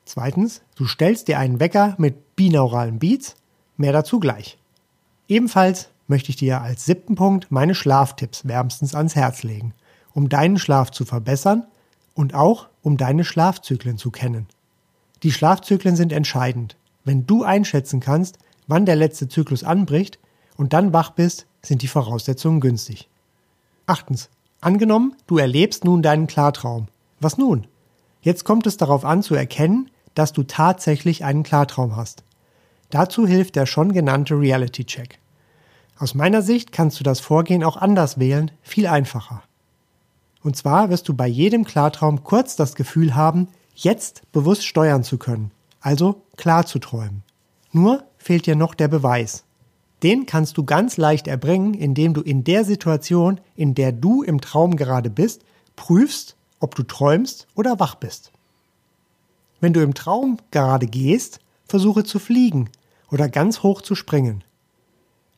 Zweitens, 0.05 0.63
du 0.75 0.87
stellst 0.87 1.29
dir 1.29 1.39
einen 1.39 1.61
Wecker 1.61 1.95
mit 1.99 2.35
binauralen 2.37 2.99
Beats, 2.99 3.37
mehr 3.77 3.93
dazu 3.93 4.21
gleich. 4.21 4.59
Ebenfalls 5.29 5.91
möchte 6.07 6.31
ich 6.31 6.37
dir 6.37 6.63
als 6.63 6.87
siebten 6.87 7.15
Punkt 7.15 7.51
meine 7.51 7.75
Schlaftipps 7.75 8.49
wärmstens 8.49 8.95
ans 8.95 9.15
Herz 9.15 9.43
legen, 9.43 9.75
um 10.15 10.31
deinen 10.31 10.59
Schlaf 10.59 10.91
zu 10.91 11.05
verbessern 11.05 11.67
und 12.15 12.35
auch 12.35 12.69
um 12.83 12.97
deine 12.97 13.25
Schlafzyklen 13.25 13.99
zu 13.99 14.11
kennen. 14.11 14.47
Die 15.23 15.33
Schlafzyklen 15.33 15.97
sind 15.97 16.13
entscheidend. 16.13 16.77
Wenn 17.05 17.27
du 17.27 17.43
einschätzen 17.43 18.01
kannst, 18.01 18.39
wann 18.69 18.87
der 18.87 18.97
letzte 18.97 19.29
Zyklus 19.29 19.65
anbricht 19.65 20.19
und 20.57 20.73
dann 20.73 20.93
wach 20.93 21.11
bist, 21.11 21.47
sind 21.63 21.83
die 21.83 21.89
Voraussetzungen 21.89 22.61
günstig. 22.61 23.09
Achtens. 23.87 24.31
Angenommen, 24.61 25.15
du 25.27 25.39
erlebst 25.39 25.85
nun 25.85 26.03
deinen 26.03 26.27
Klartraum. 26.27 26.89
Was 27.21 27.39
nun? 27.39 27.67
Jetzt 28.23 28.45
kommt 28.45 28.67
es 28.67 28.77
darauf 28.77 29.05
an 29.05 29.23
zu 29.23 29.35
erkennen, 29.35 29.91
dass 30.15 30.33
du 30.33 30.43
tatsächlich 30.43 31.25
einen 31.25 31.45
Klartraum 31.45 31.97
hast. 31.97 32.25
Dazu 32.91 33.27
hilft 33.27 33.57
der 33.57 33.67
schon 33.67 33.93
genannte 33.93 34.35
Reality 34.35 34.85
Check. 34.85 35.19
Aus 35.99 36.15
meiner 36.15 36.43
Sicht 36.43 36.73
kannst 36.73 36.99
du 36.99 37.05
das 37.05 37.21
Vorgehen 37.21 37.63
auch 37.63 37.77
anders 37.77 38.19
wählen, 38.19 38.51
viel 38.63 38.87
einfacher. 38.87 39.43
Und 40.43 40.57
zwar 40.57 40.91
wirst 40.91 41.09
du 41.09 41.15
bei 41.15 41.27
jedem 41.27 41.65
Klartraum 41.65 42.25
kurz 42.25 42.57
das 42.57 42.75
Gefühl 42.75 43.15
haben, 43.15 43.49
jetzt 43.75 44.23
bewusst 44.33 44.65
steuern 44.67 45.05
zu 45.05 45.19
können, 45.19 45.51
also 45.81 46.23
klar 46.37 46.67
zu 46.67 46.79
träumen. 46.79 47.23
Nur 47.79 48.03
fehlt 48.17 48.47
dir 48.47 48.57
noch 48.57 48.75
der 48.75 48.89
Beweis. 48.89 49.45
Den 50.03 50.27
kannst 50.27 50.59
du 50.59 50.65
ganz 50.65 50.97
leicht 50.97 51.29
erbringen, 51.29 51.75
indem 51.75 52.13
du 52.13 52.23
in 52.23 52.43
der 52.43 52.65
Situation, 52.65 53.41
in 53.55 53.77
der 53.77 53.93
du 53.93 54.25
im 54.25 54.41
Traum 54.41 54.75
gerade 54.75 55.11
bist, 55.11 55.45
prüfst, 55.77 56.35
ob 56.59 56.75
du 56.75 56.83
träumst 56.83 57.47
oder 57.55 57.79
wach 57.79 57.95
bist. 57.95 58.33
Wenn 59.61 59.73
du 59.73 59.81
im 59.81 59.95
Traum 59.95 60.39
gerade 60.51 60.89
gehst, 60.89 61.39
versuche 61.69 62.03
zu 62.03 62.19
fliegen 62.19 62.69
oder 63.13 63.29
ganz 63.29 63.63
hoch 63.63 63.81
zu 63.81 63.95
springen. 63.95 64.43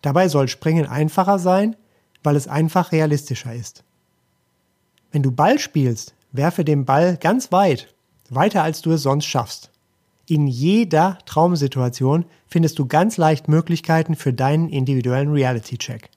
Dabei 0.01 0.29
soll 0.29 0.49
Springen 0.49 0.87
einfacher 0.87 1.39
sein, 1.39 1.77
weil 2.23 2.37
es 2.37 2.49
einfach 2.49 2.91
realistischer 2.91 3.55
ist. 3.55 3.85
Wenn 5.13 5.23
du 5.23 5.31
Ball 5.31 5.59
spielst, 5.59 6.15
werfe 6.33 6.65
den 6.65 6.87
Ball 6.87 7.19
ganz 7.19 7.53
weit, 7.53 7.93
weiter 8.31 8.63
als 8.63 8.81
du 8.81 8.93
es 8.93 9.03
sonst 9.03 9.27
schaffst. 9.27 9.70
In 10.31 10.47
jeder 10.47 11.19
Traumsituation 11.27 12.25
findest 12.47 12.79
du 12.79 12.87
ganz 12.87 13.17
leicht 13.17 13.49
Möglichkeiten 13.49 14.15
für 14.15 14.33
deinen 14.33 14.69
individuellen 14.69 15.33
Reality-Check. 15.33 16.09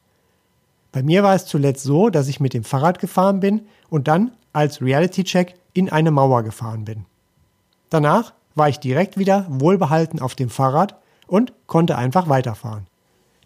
Bei 0.91 1.01
mir 1.01 1.23
war 1.23 1.33
es 1.33 1.47
zuletzt 1.47 1.83
so, 1.83 2.11
dass 2.11 2.27
ich 2.27 2.39
mit 2.39 2.53
dem 2.53 2.63
Fahrrad 2.63 2.99
gefahren 2.99 3.39
bin 3.39 3.63
und 3.89 4.07
dann 4.07 4.33
als 4.53 4.83
Reality-Check 4.83 5.55
in 5.73 5.89
eine 5.89 6.11
Mauer 6.11 6.43
gefahren 6.43 6.85
bin. 6.85 7.05
Danach 7.89 8.35
war 8.53 8.69
ich 8.69 8.79
direkt 8.79 9.17
wieder 9.17 9.47
wohlbehalten 9.49 10.19
auf 10.19 10.35
dem 10.35 10.51
Fahrrad 10.51 10.95
und 11.25 11.51
konnte 11.65 11.97
einfach 11.97 12.29
weiterfahren. 12.29 12.85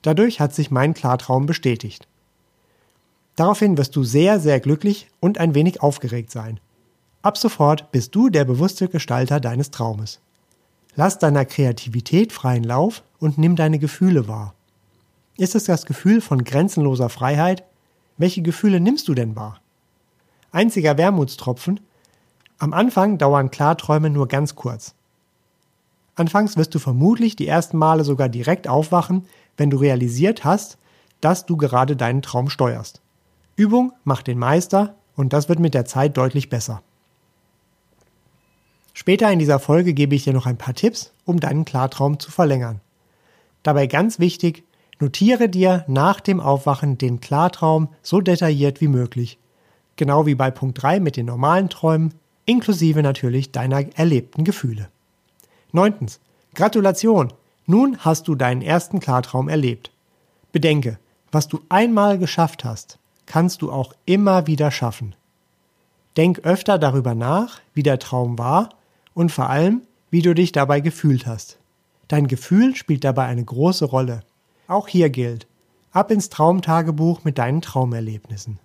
Dadurch 0.02 0.42
hat 0.42 0.54
sich 0.54 0.70
mein 0.70 0.94
Klartraum 0.94 1.46
bestätigt. 1.46 2.10
Daraufhin 3.38 3.78
wirst 3.78 3.96
du 3.96 4.04
sehr, 4.04 4.42
sehr 4.42 4.60
glücklich 4.60 5.08
und 5.22 5.38
ein 5.38 5.56
wenig 5.56 5.82
aufgeregt 5.82 6.30
sein. 6.30 6.60
Ab 7.22 7.38
sofort 7.38 7.90
bist 7.94 8.14
du 8.16 8.28
der 8.28 8.44
bewusste 8.44 8.90
Gestalter 8.90 9.40
deines 9.40 9.72
Traumes. 9.72 10.20
Lass 11.00 11.20
deiner 11.20 11.46
Kreativität 11.46 12.34
freien 12.34 12.64
Lauf 12.64 13.04
und 13.20 13.38
nimm 13.38 13.56
deine 13.56 13.78
Gefühle 13.78 14.28
wahr. 14.28 14.56
Ist 15.38 15.54
es 15.54 15.66
das 15.66 15.86
Gefühl 15.86 16.22
von 16.22 16.44
grenzenloser 16.44 17.10
Freiheit? 17.10 17.64
Welche 18.18 18.42
Gefühle 18.42 18.80
nimmst 18.80 19.08
du 19.08 19.14
denn 19.14 19.36
wahr? 19.36 19.62
Einziger 20.52 20.98
Wermutstropfen. 20.98 21.82
Am 22.58 22.74
Anfang 22.74 23.20
dauern 23.20 23.52
Klarträume 23.52 24.10
nur 24.10 24.28
ganz 24.28 24.56
kurz. 24.56 24.96
Anfangs 26.16 26.58
wirst 26.58 26.74
du 26.74 26.80
vermutlich 26.80 27.36
die 27.36 27.48
ersten 27.48 27.78
Male 27.78 28.04
sogar 28.04 28.28
direkt 28.28 28.68
aufwachen, 28.68 29.28
wenn 29.56 29.70
du 29.70 29.78
realisiert 29.78 30.46
hast, 30.46 30.80
dass 31.22 31.46
du 31.46 31.58
gerade 31.58 31.96
deinen 31.96 32.24
Traum 32.24 32.50
steuerst. 32.50 33.02
Übung 33.56 33.94
macht 34.04 34.26
den 34.26 34.40
Meister 34.40 34.96
und 35.16 35.32
das 35.32 35.48
wird 35.48 35.60
mit 35.60 35.76
der 35.76 35.86
Zeit 35.86 36.18
deutlich 36.18 36.50
besser. 36.50 36.82
Später 39.00 39.32
in 39.32 39.38
dieser 39.38 39.60
Folge 39.60 39.94
gebe 39.94 40.16
ich 40.16 40.24
dir 40.24 40.34
noch 40.34 40.48
ein 40.48 40.58
paar 40.58 40.74
Tipps, 40.74 41.14
um 41.24 41.40
deinen 41.40 41.66
Klartraum 41.66 42.20
zu 42.20 42.32
verlängern. 42.32 42.82
Dabei 43.62 43.86
ganz 43.86 44.18
wichtig, 44.18 44.64
notiere 45.00 45.50
dir 45.50 45.86
nach 45.88 46.20
dem 46.20 46.40
Aufwachen 46.40 46.98
den 46.98 47.22
Klartraum 47.22 47.90
so 48.02 48.22
detailliert 48.22 48.82
wie 48.82 48.88
möglich. 48.88 49.38
Genau 49.98 50.26
wie 50.26 50.34
bei 50.34 50.50
Punkt 50.50 50.82
3 50.82 51.00
mit 51.00 51.16
den 51.16 51.28
normalen 51.28 51.70
Träumen, 51.70 52.16
inklusive 52.46 53.04
natürlich 53.04 53.52
deiner 53.52 53.86
erlebten 53.96 54.44
Gefühle. 54.44 54.90
Neuntens. 55.72 56.20
Gratulation! 56.56 57.32
Nun 57.68 58.00
hast 58.00 58.28
du 58.28 58.34
deinen 58.34 58.64
ersten 58.64 59.00
Klartraum 59.00 59.48
erlebt. 59.48 59.92
Bedenke, 60.52 60.98
was 61.32 61.48
du 61.48 61.60
einmal 61.70 62.18
geschafft 62.18 62.66
hast, 62.66 62.98
kannst 63.28 63.62
du 63.62 63.72
auch 63.72 63.94
immer 64.06 64.48
wieder 64.48 64.72
schaffen. 64.72 65.14
Denk 66.18 66.40
öfter 66.40 66.80
darüber 66.80 67.14
nach, 67.14 67.62
wie 67.76 67.84
der 67.84 68.00
Traum 68.00 68.40
war 68.40 68.70
und 69.18 69.32
vor 69.32 69.50
allem, 69.50 69.82
wie 70.12 70.22
du 70.22 70.36
dich 70.36 70.52
dabei 70.52 70.80
gefühlt 70.80 71.26
hast. 71.26 71.58
Dein 72.08 72.28
Gefühl 72.28 72.76
spielt 72.76 73.04
dabei 73.04 73.26
eine 73.26 73.44
große 73.44 73.86
Rolle. 73.86 74.22
Auch 74.68 74.88
hier 74.88 75.10
gilt, 75.10 75.48
ab 75.92 76.12
ins 76.12 76.30
Traumtagebuch 76.30 77.24
mit 77.24 77.40
deinen 77.40 77.62
Traumerlebnissen. 77.62 78.60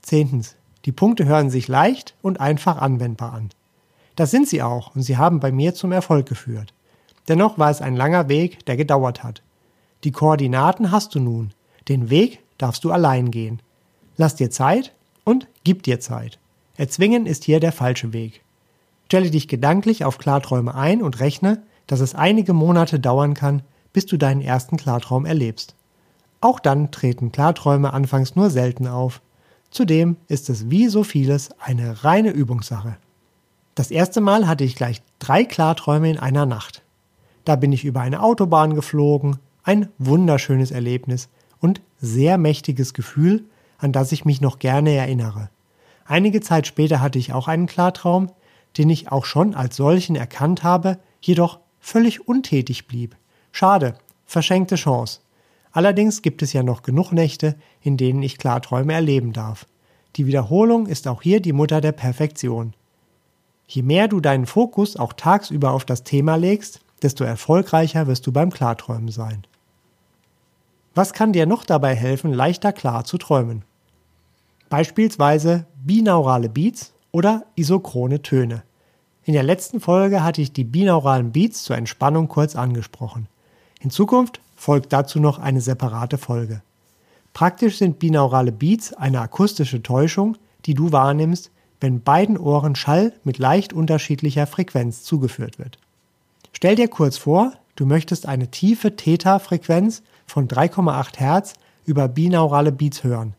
Zehntens. 0.00 0.54
Die 0.84 0.92
Punkte 0.92 1.24
hören 1.24 1.50
sich 1.50 1.66
leicht 1.66 2.14
und 2.22 2.38
einfach 2.38 2.78
anwendbar 2.78 3.32
an. 3.32 3.50
Das 4.14 4.30
sind 4.30 4.46
sie 4.46 4.62
auch 4.62 4.94
und 4.94 5.02
sie 5.02 5.16
haben 5.16 5.40
bei 5.40 5.50
mir 5.50 5.74
zum 5.74 5.90
Erfolg 5.90 6.26
geführt. 6.26 6.72
Dennoch 7.26 7.58
war 7.58 7.72
es 7.72 7.82
ein 7.82 7.96
langer 7.96 8.28
Weg, 8.28 8.64
der 8.66 8.76
gedauert 8.76 9.24
hat. 9.24 9.42
Die 10.04 10.12
Koordinaten 10.12 10.92
hast 10.92 11.16
du 11.16 11.18
nun. 11.18 11.52
Den 11.88 12.10
Weg 12.10 12.38
darfst 12.58 12.84
du 12.84 12.92
allein 12.92 13.32
gehen. 13.32 13.60
Lass 14.16 14.36
dir 14.36 14.52
Zeit 14.52 14.94
und 15.24 15.48
gib 15.64 15.82
dir 15.82 15.98
Zeit. 15.98 16.38
Erzwingen 16.76 17.26
ist 17.26 17.42
hier 17.42 17.58
der 17.58 17.72
falsche 17.72 18.12
Weg. 18.12 18.44
Stelle 19.08 19.30
dich 19.30 19.48
gedanklich 19.48 20.04
auf 20.04 20.18
Klarträume 20.18 20.74
ein 20.74 21.02
und 21.02 21.18
rechne, 21.18 21.62
dass 21.86 22.00
es 22.00 22.14
einige 22.14 22.52
Monate 22.52 23.00
dauern 23.00 23.32
kann, 23.32 23.62
bis 23.94 24.04
du 24.04 24.18
deinen 24.18 24.42
ersten 24.42 24.76
Klartraum 24.76 25.24
erlebst. 25.24 25.74
Auch 26.42 26.60
dann 26.60 26.90
treten 26.90 27.32
Klarträume 27.32 27.94
anfangs 27.94 28.36
nur 28.36 28.50
selten 28.50 28.86
auf. 28.86 29.22
Zudem 29.70 30.18
ist 30.28 30.50
es 30.50 30.68
wie 30.68 30.88
so 30.88 31.04
vieles 31.04 31.48
eine 31.58 32.04
reine 32.04 32.32
Übungssache. 32.32 32.98
Das 33.74 33.90
erste 33.90 34.20
Mal 34.20 34.46
hatte 34.46 34.64
ich 34.64 34.76
gleich 34.76 35.00
drei 35.20 35.42
Klarträume 35.44 36.10
in 36.10 36.18
einer 36.18 36.44
Nacht. 36.44 36.82
Da 37.46 37.56
bin 37.56 37.72
ich 37.72 37.86
über 37.86 38.02
eine 38.02 38.22
Autobahn 38.22 38.74
geflogen, 38.74 39.38
ein 39.62 39.88
wunderschönes 39.96 40.70
Erlebnis 40.70 41.30
und 41.60 41.80
sehr 41.98 42.36
mächtiges 42.36 42.92
Gefühl, 42.92 43.46
an 43.78 43.92
das 43.92 44.12
ich 44.12 44.26
mich 44.26 44.42
noch 44.42 44.58
gerne 44.58 44.92
erinnere. 44.92 45.48
Einige 46.04 46.42
Zeit 46.42 46.66
später 46.66 47.00
hatte 47.00 47.18
ich 47.18 47.32
auch 47.32 47.48
einen 47.48 47.66
Klartraum, 47.66 48.30
den 48.76 48.90
ich 48.90 49.10
auch 49.10 49.24
schon 49.24 49.54
als 49.54 49.76
solchen 49.76 50.16
erkannt 50.16 50.62
habe, 50.62 50.98
jedoch 51.20 51.60
völlig 51.80 52.28
untätig 52.28 52.86
blieb. 52.86 53.16
Schade, 53.52 53.94
verschenkte 54.24 54.76
Chance. 54.76 55.20
Allerdings 55.72 56.22
gibt 56.22 56.42
es 56.42 56.52
ja 56.52 56.62
noch 56.62 56.82
genug 56.82 57.12
Nächte, 57.12 57.56
in 57.80 57.96
denen 57.96 58.22
ich 58.22 58.38
Klarträume 58.38 58.92
erleben 58.92 59.32
darf. 59.32 59.66
Die 60.16 60.26
Wiederholung 60.26 60.86
ist 60.86 61.06
auch 61.06 61.22
hier 61.22 61.40
die 61.40 61.52
Mutter 61.52 61.80
der 61.80 61.92
Perfektion. 61.92 62.74
Je 63.66 63.82
mehr 63.82 64.08
du 64.08 64.20
deinen 64.20 64.46
Fokus 64.46 64.96
auch 64.96 65.12
tagsüber 65.12 65.72
auf 65.72 65.84
das 65.84 66.02
Thema 66.02 66.36
legst, 66.36 66.80
desto 67.02 67.24
erfolgreicher 67.24 68.06
wirst 68.06 68.26
du 68.26 68.32
beim 68.32 68.50
Klarträumen 68.50 69.10
sein. 69.10 69.46
Was 70.94 71.12
kann 71.12 71.32
dir 71.32 71.46
noch 71.46 71.64
dabei 71.64 71.94
helfen, 71.94 72.32
leichter 72.32 72.72
klar 72.72 73.04
zu 73.04 73.18
träumen? 73.18 73.64
Beispielsweise 74.68 75.66
binaurale 75.76 76.48
Beats 76.48 76.92
oder 77.18 77.46
isochrone 77.56 78.22
Töne. 78.22 78.62
In 79.24 79.32
der 79.32 79.42
letzten 79.42 79.80
Folge 79.80 80.22
hatte 80.22 80.40
ich 80.40 80.52
die 80.52 80.62
binauralen 80.62 81.32
Beats 81.32 81.64
zur 81.64 81.76
Entspannung 81.76 82.28
kurz 82.28 82.54
angesprochen. 82.54 83.26
In 83.80 83.90
Zukunft 83.90 84.40
folgt 84.54 84.92
dazu 84.92 85.18
noch 85.18 85.40
eine 85.40 85.60
separate 85.60 86.16
Folge. 86.16 86.62
Praktisch 87.34 87.78
sind 87.78 87.98
binaurale 87.98 88.52
Beats 88.52 88.92
eine 88.92 89.20
akustische 89.20 89.82
Täuschung, 89.82 90.36
die 90.64 90.74
du 90.74 90.92
wahrnimmst, 90.92 91.50
wenn 91.80 92.02
beiden 92.02 92.38
Ohren 92.38 92.76
Schall 92.76 93.12
mit 93.24 93.38
leicht 93.38 93.72
unterschiedlicher 93.72 94.46
Frequenz 94.46 95.02
zugeführt 95.02 95.58
wird. 95.58 95.76
Stell 96.52 96.76
dir 96.76 96.86
kurz 96.86 97.16
vor, 97.16 97.52
du 97.74 97.84
möchtest 97.84 98.26
eine 98.26 98.48
tiefe 98.52 98.94
Theta-Frequenz 98.94 100.04
von 100.24 100.46
3,8 100.46 101.16
Hertz 101.16 101.54
über 101.84 102.06
binaurale 102.06 102.70
Beats 102.70 103.02
hören. 103.02 103.34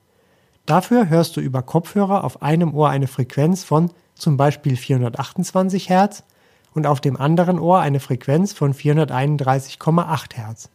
Dafür 0.70 1.10
hörst 1.10 1.36
du 1.36 1.42
über 1.42 1.64
Kopfhörer 1.64 2.24
auf 2.24 2.44
einem 2.44 2.76
Ohr 2.76 2.90
eine 2.90 3.08
Frequenz 3.08 3.64
von 3.64 3.90
zum 4.14 4.38
Beispiel 4.38 4.76
428 4.78 5.90
Hertz 5.90 6.24
und 6.76 6.86
auf 6.86 7.02
dem 7.02 7.18
anderen 7.18 7.58
Ohr 7.58 7.80
eine 7.80 8.00
Frequenz 8.00 8.54
von 8.54 8.76
431,8 8.76 10.36
Hertz. 10.36 10.70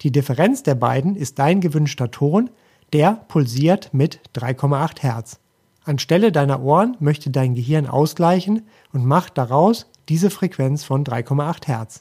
Die 0.00 0.12
Differenz 0.12 0.62
der 0.62 0.76
beiden 0.76 1.14
ist 1.14 1.38
dein 1.38 1.60
gewünschter 1.60 2.10
Ton, 2.10 2.48
der 2.94 3.22
pulsiert 3.28 3.92
mit 3.92 4.18
3,8 4.34 5.02
Hertz. 5.02 5.40
Anstelle 5.84 6.32
deiner 6.32 6.62
Ohren 6.62 6.96
möchte 6.98 7.28
dein 7.28 7.54
Gehirn 7.54 7.86
ausgleichen 7.86 8.66
und 8.94 9.04
macht 9.04 9.36
daraus 9.36 9.90
diese 10.08 10.30
Frequenz 10.30 10.84
von 10.84 11.04
3,8 11.04 11.66
Hertz. 11.66 12.00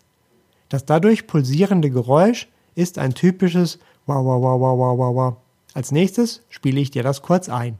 Das 0.69 0.85
dadurch 0.85 1.27
pulsierende 1.27 1.89
Geräusch 1.89 2.47
ist 2.73 2.97
ein 2.97 3.13
typisches 3.13 3.79
Wow, 4.05 4.23
wow, 4.23 4.41
wow, 4.41 4.61
wow, 4.61 4.97
wow, 4.97 5.15
wow. 5.15 5.40
Als 5.73 5.91
nächstes 5.91 6.41
spiele 6.49 6.81
ich 6.81 6.91
dir 6.91 7.03
das 7.03 7.21
kurz 7.21 7.47
ein. 7.47 7.77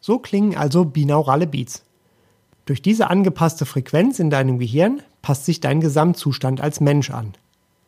So 0.00 0.20
klingen 0.20 0.56
also 0.56 0.84
binaurale 0.84 1.48
Beats. 1.48 1.82
Durch 2.66 2.82
diese 2.82 3.10
angepasste 3.10 3.66
Frequenz 3.66 4.18
in 4.20 4.30
deinem 4.30 4.58
Gehirn 4.58 5.02
passt 5.22 5.44
sich 5.44 5.60
dein 5.60 5.80
Gesamtzustand 5.80 6.60
als 6.60 6.80
Mensch 6.80 7.10
an. 7.10 7.34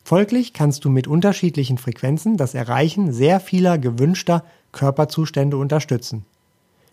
Folglich 0.03 0.53
kannst 0.53 0.85
du 0.85 0.91
mit 0.91 1.07
unterschiedlichen 1.07 1.79
Frequenzen 1.79 2.37
das 2.37 2.55
Erreichen 2.55 3.13
sehr 3.13 3.39
vieler 3.41 3.79
gewünschter 3.79 4.45
Körperzustände 4.73 5.57
unterstützen. 5.57 6.25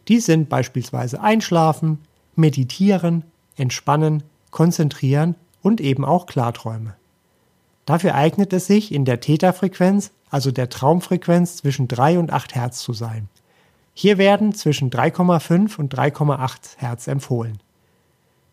Dies 0.08 0.26
sind 0.26 0.50
beispielsweise 0.50 1.22
Einschlafen, 1.22 2.00
Meditieren, 2.36 3.24
Entspannen, 3.56 4.24
Konzentrieren 4.52 5.36
und 5.62 5.82
eben 5.82 6.06
auch 6.06 6.28
Klarträume. 6.28 6.96
Dafür 7.86 8.16
eignet 8.16 8.52
es 8.54 8.68
sich, 8.68 8.92
in 8.92 9.06
der 9.06 9.20
Theta-Frequenz, 9.20 10.12
also 10.30 10.52
der 10.52 10.70
Traumfrequenz 10.70 11.58
zwischen 11.58 11.88
3 11.88 12.20
und 12.20 12.34
8 12.34 12.56
Hertz 12.56 12.80
zu 12.80 12.94
sein. 12.94 13.30
Hier 13.94 14.18
werden 14.18 14.54
zwischen 14.54 14.90
3,5 14.90 15.78
und 15.78 15.96
3,8 15.96 16.78
Hertz 16.78 17.08
empfohlen. 17.08 17.60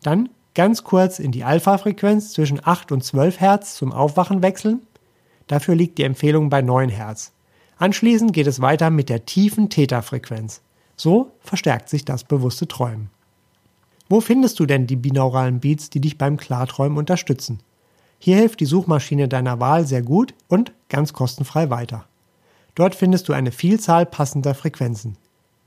Dann 0.02 0.28
ganz 0.54 0.84
kurz 0.84 1.18
in 1.18 1.32
die 1.32 1.44
Alpha-Frequenz 1.44 2.32
zwischen 2.32 2.60
8 2.62 2.92
und 2.92 3.02
12 3.02 3.40
Hertz 3.40 3.74
zum 3.74 3.92
Aufwachen 3.92 4.42
wechseln. 4.42 4.82
Dafür 5.46 5.74
liegt 5.74 5.98
die 5.98 6.04
Empfehlung 6.04 6.50
bei 6.50 6.62
9 6.62 6.90
Hertz. 6.90 7.32
Anschließend 7.78 8.32
geht 8.32 8.46
es 8.46 8.60
weiter 8.60 8.90
mit 8.90 9.08
der 9.08 9.26
tiefen 9.26 9.70
Theta-Frequenz. 9.70 10.60
So 10.96 11.32
verstärkt 11.40 11.88
sich 11.88 12.04
das 12.04 12.22
bewusste 12.22 12.68
Träumen. 12.68 13.10
Wo 14.08 14.20
findest 14.20 14.60
du 14.60 14.66
denn 14.66 14.86
die 14.86 14.96
binauralen 14.96 15.58
Beats, 15.58 15.90
die 15.90 16.00
dich 16.00 16.18
beim 16.18 16.36
Klarträumen 16.36 16.98
unterstützen? 16.98 17.60
Hier 18.24 18.36
hilft 18.36 18.60
die 18.60 18.66
Suchmaschine 18.66 19.26
deiner 19.26 19.58
Wahl 19.58 19.84
sehr 19.84 20.00
gut 20.00 20.32
und 20.46 20.70
ganz 20.88 21.12
kostenfrei 21.12 21.70
weiter. 21.70 22.04
Dort 22.76 22.94
findest 22.94 23.28
du 23.28 23.32
eine 23.32 23.50
Vielzahl 23.50 24.06
passender 24.06 24.54
Frequenzen. 24.54 25.16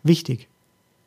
Wichtig, 0.03 0.47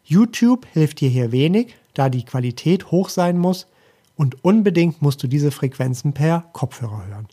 YouTube 0.05 0.67
hilft 0.75 1.00
dir 1.00 1.09
hier 1.09 1.33
wenig, 1.33 1.75
da 1.95 2.11
die 2.11 2.27
Qualität 2.27 2.90
hoch 2.90 3.09
sein 3.09 3.38
muss 3.38 3.66
und 4.14 4.44
unbedingt 4.44 5.01
musst 5.01 5.23
du 5.23 5.27
diese 5.27 5.51
Frequenzen 5.51 6.12
per 6.12 6.44
Kopfhörer 6.53 7.07
hören. 7.07 7.29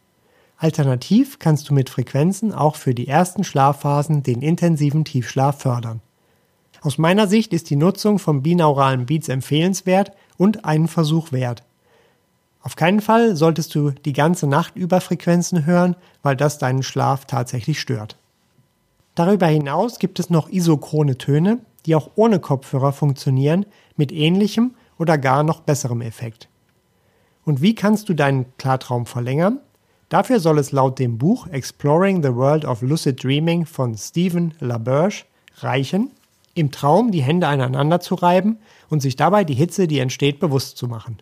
Alternativ 0.56 1.38
kannst 1.38 1.68
du 1.68 1.74
mit 1.74 1.90
Frequenzen 1.90 2.54
auch 2.54 2.78
für 2.78 2.96
die 2.96 3.10
ersten 3.10 3.44
Schlafphasen 3.44 4.24
den 4.24 4.42
intensiven 4.42 5.04
Tiefschlaf 5.04 5.60
fördern. 5.60 6.00
Aus 6.80 6.98
meiner 6.98 7.28
Sicht 7.28 7.52
ist 7.52 7.70
die 7.70 7.76
Nutzung 7.76 8.18
von 8.20 8.44
binauralen 8.44 9.08
Beats 9.08 9.28
empfehlenswert 9.28 10.14
und 10.38 10.64
einen 10.64 10.88
Versuch 10.88 11.34
wert. 11.34 11.64
Auf 12.66 12.76
keinen 12.76 13.00
Fall 13.00 13.36
solltest 13.36 13.76
du 13.76 13.92
die 13.92 14.12
ganze 14.12 14.48
Nacht 14.48 14.76
über 14.76 15.00
Frequenzen 15.00 15.68
hören, 15.68 15.96
weil 16.24 16.36
das 16.36 16.58
deinen 16.58 16.82
Schlaf 16.82 17.26
tatsächlich 17.26 17.80
stört. 17.80 18.18
Darüber 19.14 19.46
hinaus 19.46 20.00
gibt 20.00 20.20
es 20.20 20.32
noch 20.32 20.50
isochrone 20.50 21.20
Töne, 21.20 21.60
die 21.86 21.94
auch 21.94 22.10
ohne 22.16 22.40
Kopfhörer 22.40 22.92
funktionieren, 22.92 23.68
mit 23.98 24.12
ähnlichem 24.12 24.74
oder 24.98 25.20
gar 25.20 25.44
noch 25.44 25.60
besserem 25.60 26.02
Effekt. 26.02 26.50
Und 27.46 27.62
wie 27.62 27.76
kannst 27.76 28.10
du 28.10 28.16
deinen 28.16 28.48
Klartraum 28.58 29.06
verlängern? 29.06 29.60
Dafür 30.10 30.40
soll 30.40 30.58
es 30.58 30.72
laut 30.72 30.98
dem 30.98 31.20
Buch 31.20 31.46
Exploring 31.46 32.24
the 32.24 32.34
World 32.34 32.66
of 32.66 32.82
Lucid 32.82 33.24
Dreaming 33.24 33.68
von 33.68 33.96
Stephen 33.96 34.56
LaBerge 34.60 35.26
reichen, 35.58 36.10
im 36.56 36.72
Traum 36.72 37.12
die 37.12 37.22
Hände 37.22 37.46
aneinander 37.46 38.00
zu 38.00 38.16
reiben 38.16 38.58
und 38.90 39.04
sich 39.04 39.16
dabei 39.16 39.44
die 39.44 39.54
Hitze, 39.54 39.86
die 39.86 40.00
entsteht, 40.00 40.40
bewusst 40.40 40.78
zu 40.78 40.88
machen. 40.88 41.20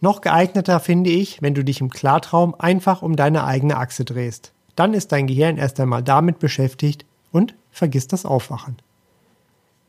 Noch 0.00 0.22
geeigneter 0.22 0.80
finde 0.80 1.10
ich, 1.10 1.42
wenn 1.42 1.54
du 1.54 1.62
dich 1.62 1.80
im 1.80 1.90
Klartraum 1.90 2.54
einfach 2.58 3.02
um 3.02 3.16
deine 3.16 3.44
eigene 3.44 3.76
Achse 3.76 4.04
drehst. 4.04 4.52
Dann 4.74 4.94
ist 4.94 5.12
dein 5.12 5.26
Gehirn 5.26 5.58
erst 5.58 5.78
einmal 5.78 6.02
damit 6.02 6.38
beschäftigt 6.38 7.04
und 7.32 7.54
vergisst 7.70 8.12
das 8.12 8.24
Aufwachen. 8.24 8.76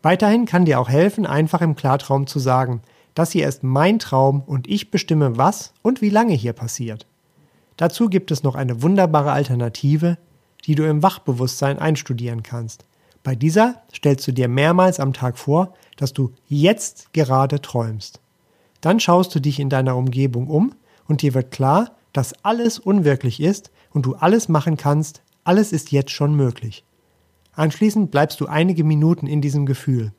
Weiterhin 0.01 0.45
kann 0.45 0.65
dir 0.65 0.79
auch 0.79 0.89
helfen, 0.89 1.25
einfach 1.25 1.61
im 1.61 1.75
Klartraum 1.75 2.27
zu 2.27 2.39
sagen, 2.39 2.81
das 3.13 3.31
hier 3.31 3.47
ist 3.47 3.63
mein 3.63 3.99
Traum 3.99 4.41
und 4.45 4.67
ich 4.69 4.91
bestimme, 4.91 5.37
was 5.37 5.73
und 5.81 6.01
wie 6.01 6.09
lange 6.09 6.33
hier 6.33 6.53
passiert. 6.53 7.05
Dazu 7.77 8.09
gibt 8.09 8.31
es 8.31 8.43
noch 8.43 8.55
eine 8.55 8.81
wunderbare 8.81 9.31
Alternative, 9.31 10.17
die 10.65 10.75
du 10.75 10.87
im 10.87 11.03
Wachbewusstsein 11.03 11.79
einstudieren 11.79 12.43
kannst. 12.43 12.85
Bei 13.23 13.35
dieser 13.35 13.81
stellst 13.93 14.27
du 14.27 14.31
dir 14.31 14.47
mehrmals 14.47 14.99
am 14.99 15.13
Tag 15.13 15.37
vor, 15.37 15.73
dass 15.97 16.13
du 16.13 16.31
jetzt 16.47 17.13
gerade 17.13 17.61
träumst. 17.61 18.20
Dann 18.81 18.99
schaust 18.99 19.33
du 19.33 19.39
dich 19.39 19.59
in 19.59 19.69
deiner 19.69 19.95
Umgebung 19.95 20.47
um 20.47 20.73
und 21.07 21.21
dir 21.21 21.33
wird 21.33 21.51
klar, 21.51 21.95
dass 22.13 22.33
alles 22.43 22.79
unwirklich 22.79 23.39
ist 23.39 23.71
und 23.91 24.05
du 24.05 24.15
alles 24.15 24.49
machen 24.49 24.77
kannst, 24.77 25.21
alles 25.43 25.71
ist 25.71 25.91
jetzt 25.91 26.11
schon 26.11 26.35
möglich. 26.35 26.83
Anschließend 27.53 28.11
bleibst 28.11 28.39
du 28.41 28.47
einige 28.47 28.83
Minuten 28.83 29.27
in 29.27 29.41
diesem 29.41 29.65
Gefühl. 29.65 30.13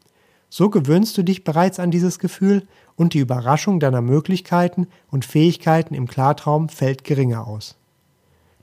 So 0.48 0.68
gewöhnst 0.68 1.16
du 1.16 1.22
dich 1.22 1.44
bereits 1.44 1.80
an 1.80 1.90
dieses 1.90 2.18
Gefühl 2.18 2.66
und 2.94 3.14
die 3.14 3.20
Überraschung 3.20 3.80
deiner 3.80 4.02
Möglichkeiten 4.02 4.86
und 5.10 5.24
Fähigkeiten 5.24 5.94
im 5.94 6.06
Klartraum 6.06 6.68
fällt 6.68 7.04
geringer 7.04 7.46
aus. 7.46 7.76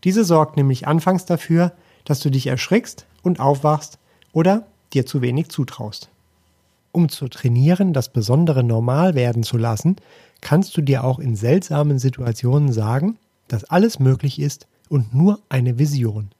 Diese 0.03 0.23
sorgt 0.23 0.55
nämlich 0.55 0.87
anfangs 0.87 1.25
dafür, 1.25 1.73
dass 2.05 2.19
du 2.19 2.29
dich 2.29 2.47
erschrickst 2.47 3.07
und 3.23 3.39
aufwachst 3.39 3.97
oder 4.33 4.67
dir 4.93 5.05
zu 5.05 5.21
wenig 5.21 5.49
zutraust. 5.49 6.09
Um 6.91 7.09
zu 7.09 7.27
trainieren, 7.27 7.93
das 7.93 8.11
Besondere 8.11 8.63
normal 8.63 9.13
werden 9.13 9.43
zu 9.43 9.57
lassen, 9.57 9.97
kannst 10.41 10.75
du 10.75 10.81
dir 10.81 11.03
auch 11.03 11.19
in 11.19 11.35
seltsamen 11.35 11.99
Situationen 11.99 12.71
sagen, 12.71 13.17
dass 13.47 13.65
alles 13.65 13.99
möglich 13.99 14.39
ist 14.39 14.67
und 14.89 15.13
nur 15.13 15.39
eine 15.49 15.77
Vision. 15.77 16.31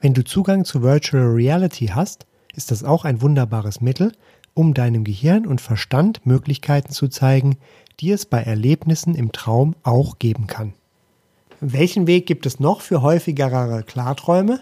Wenn 0.00 0.14
du 0.14 0.24
Zugang 0.24 0.64
zu 0.64 0.82
Virtual 0.82 1.24
Reality 1.24 1.86
hast, 1.86 2.26
ist 2.54 2.70
das 2.70 2.84
auch 2.84 3.04
ein 3.04 3.22
wunderbares 3.22 3.80
Mittel, 3.80 4.12
um 4.52 4.74
deinem 4.74 5.02
Gehirn 5.02 5.46
und 5.46 5.60
Verstand 5.60 6.24
Möglichkeiten 6.24 6.92
zu 6.92 7.08
zeigen, 7.08 7.56
die 8.00 8.12
es 8.12 8.26
bei 8.26 8.40
Erlebnissen 8.42 9.14
im 9.14 9.32
Traum 9.32 9.74
auch 9.82 10.18
geben 10.18 10.46
kann. 10.46 10.74
Welchen 11.60 12.06
Weg 12.06 12.26
gibt 12.26 12.46
es 12.46 12.60
noch 12.60 12.80
für 12.80 13.02
häufigere 13.02 13.82
Klarträume? 13.84 14.60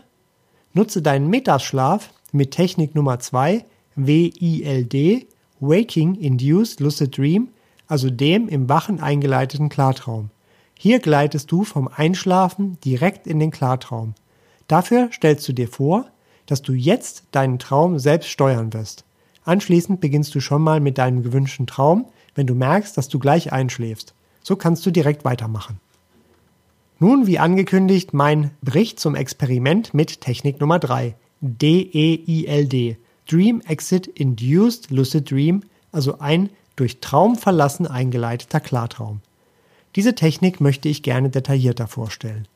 Nutze 0.73 1.03
deinen 1.03 1.29
Mittagsschlaf 1.29 2.11
mit 2.33 2.53
Technik 2.53 2.95
Nummer 2.95 3.19
2, 3.19 3.65
WILD, 3.97 5.27
Waking 5.61 6.15
Induced 6.17 6.81
Lucid 6.81 7.17
Dream, 7.17 7.49
also 7.87 8.11
dem 8.11 8.49
im 8.49 8.69
Wachen 8.69 9.01
eingeleiteten 9.01 9.69
Klartraum. 9.69 10.31
Hier 10.79 10.99
gleitest 10.99 11.53
du 11.53 11.63
vom 11.63 11.89
Einschlafen 11.89 12.79
direkt 12.85 13.27
in 13.27 13.39
den 13.39 13.51
Klartraum. 13.51 14.15
Dafür 14.67 15.11
stellst 15.13 15.47
du 15.49 15.53
dir 15.53 15.69
vor, 15.69 16.07
dass 16.47 16.63
du 16.63 16.73
jetzt 16.73 17.25
deinen 17.31 17.59
Traum 17.59 17.99
selbst 17.99 18.31
steuern 18.31 18.73
wirst. 18.73 19.05
Anschließend 19.45 20.01
beginnst 20.01 20.35
du 20.35 20.41
schon 20.41 20.63
mal 20.63 20.81
mit 20.81 20.99
deinem 20.99 21.23
gewünschten 21.23 21.67
Traum, 21.67 22.07
wenn 22.35 22.47
du 22.47 22.55
merkst, 22.55 22.97
dass 22.97 23.09
du 23.09 23.19
gleich 23.19 23.53
einschläfst. 23.53 24.15
So 24.43 24.57
kannst 24.57 24.85
du 24.87 24.91
direkt 24.91 25.25
weitermachen. 25.25 25.79
Nun, 26.99 27.27
wie 27.27 27.39
angekündigt, 27.39 28.15
mein 28.15 28.53
Bericht 28.61 29.01
zum 29.01 29.15
Experiment 29.15 29.93
mit 29.93 30.21
Technik 30.21 30.61
Nummer 30.61 30.79
3, 30.79 31.17
DEILD, 31.41 32.97
Dream 33.33 33.63
Exit 33.63 34.07
Induced 34.09 34.91
Lucid 34.91 35.31
Dream, 35.31 35.63
also 35.91 36.19
ein 36.19 36.51
durch 36.77 37.01
Traum 37.01 37.37
verlassen 37.37 37.87
eingeleiteter 37.87 38.61
Klartraum. 38.61 39.21
Diese 39.97 40.15
Technik 40.15 40.61
möchte 40.61 40.91
ich 40.91 41.03
gerne 41.03 41.31
detaillierter 41.31 41.87
vorstellen. 41.87 42.47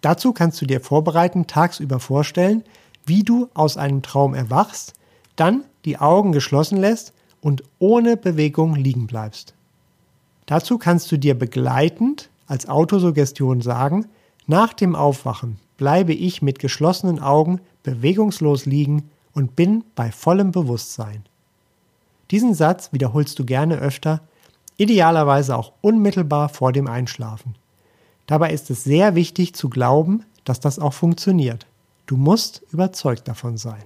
Dazu 0.00 0.32
kannst 0.32 0.62
du 0.62 0.66
dir 0.66 0.80
vorbereiten, 0.80 1.46
tagsüber 1.46 2.00
vorstellen, 2.00 2.64
wie 3.04 3.22
du 3.22 3.50
aus 3.52 3.76
einem 3.76 4.00
Traum 4.00 4.32
erwachst, 4.32 4.94
dann 5.36 5.64
die 5.84 5.98
Augen 5.98 6.32
geschlossen 6.32 6.78
lässt 6.78 7.12
und 7.42 7.62
ohne 7.78 8.16
Bewegung 8.16 8.76
liegen 8.76 9.06
bleibst. 9.06 9.52
Dazu 10.46 10.78
kannst 10.78 11.12
du 11.12 11.18
dir 11.18 11.38
begleitend 11.38 12.30
als 12.46 12.66
Autosuggestion 12.66 13.60
sagen, 13.60 14.06
nach 14.46 14.72
dem 14.72 14.94
Aufwachen 14.96 15.58
bleibe 15.76 16.14
ich 16.14 16.40
mit 16.40 16.58
geschlossenen 16.58 17.18
Augen 17.18 17.60
bewegungslos 17.82 18.64
liegen 18.64 19.10
und 19.34 19.56
bin 19.56 19.84
bei 19.94 20.10
vollem 20.10 20.52
Bewusstsein. 20.52 21.24
Diesen 22.30 22.54
Satz 22.54 22.92
wiederholst 22.92 23.38
du 23.38 23.44
gerne 23.44 23.76
öfter, 23.76 24.20
idealerweise 24.76 25.56
auch 25.56 25.72
unmittelbar 25.82 26.48
vor 26.48 26.72
dem 26.72 26.86
Einschlafen. 26.86 27.54
Dabei 28.26 28.52
ist 28.52 28.70
es 28.70 28.84
sehr 28.84 29.14
wichtig 29.14 29.54
zu 29.54 29.68
glauben, 29.68 30.24
dass 30.44 30.60
das 30.60 30.78
auch 30.78 30.94
funktioniert. 30.94 31.66
Du 32.06 32.16
musst 32.16 32.62
überzeugt 32.70 33.28
davon 33.28 33.56
sein. 33.56 33.84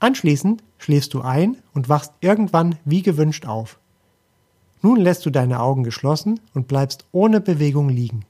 Anschließend 0.00 0.62
schläfst 0.78 1.14
du 1.14 1.22
ein 1.22 1.56
und 1.74 1.88
wachst 1.88 2.12
irgendwann 2.20 2.76
wie 2.84 3.02
gewünscht 3.02 3.46
auf. 3.46 3.78
Nun 4.80 4.98
lässt 4.98 5.26
du 5.26 5.30
deine 5.30 5.60
Augen 5.60 5.82
geschlossen 5.82 6.40
und 6.54 6.68
bleibst 6.68 7.04
ohne 7.10 7.40
Bewegung 7.40 7.88
liegen. 7.88 8.24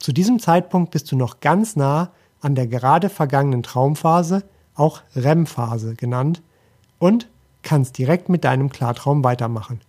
Zu 0.00 0.12
diesem 0.12 0.40
Zeitpunkt 0.40 0.90
bist 0.90 1.12
du 1.12 1.16
noch 1.16 1.38
ganz 1.38 1.76
nah 1.76 2.10
an 2.40 2.56
der 2.56 2.66
gerade 2.66 3.08
vergangenen 3.08 3.62
Traumphase, 3.62 4.42
auch 4.74 5.02
REM-Phase 5.14 5.94
genannt, 5.94 6.42
und 6.98 7.28
kannst 7.62 7.98
direkt 7.98 8.28
mit 8.28 8.44
deinem 8.44 8.70
Klartraum 8.70 9.24
weitermachen. 9.24 9.80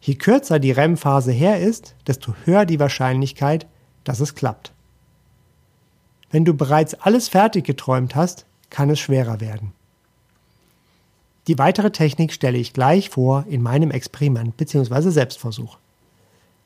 Je 0.00 0.14
kürzer 0.14 0.58
die 0.58 0.72
REM-Phase 0.72 1.30
her 1.30 1.60
ist, 1.60 1.94
desto 2.06 2.34
höher 2.44 2.64
die 2.64 2.80
Wahrscheinlichkeit, 2.80 3.66
dass 4.04 4.20
es 4.20 4.34
klappt. 4.34 4.72
Wenn 6.30 6.44
du 6.44 6.54
bereits 6.54 6.94
alles 6.94 7.28
fertig 7.28 7.64
geträumt 7.64 8.14
hast, 8.14 8.46
kann 8.70 8.88
es 8.90 8.98
schwerer 8.98 9.40
werden. 9.40 9.72
Die 11.48 11.58
weitere 11.58 11.90
Technik 11.90 12.32
stelle 12.32 12.58
ich 12.58 12.72
gleich 12.72 13.10
vor 13.10 13.44
in 13.48 13.62
meinem 13.62 13.90
Experiment 13.90 14.56
bzw. 14.56 15.10
Selbstversuch. 15.10 15.78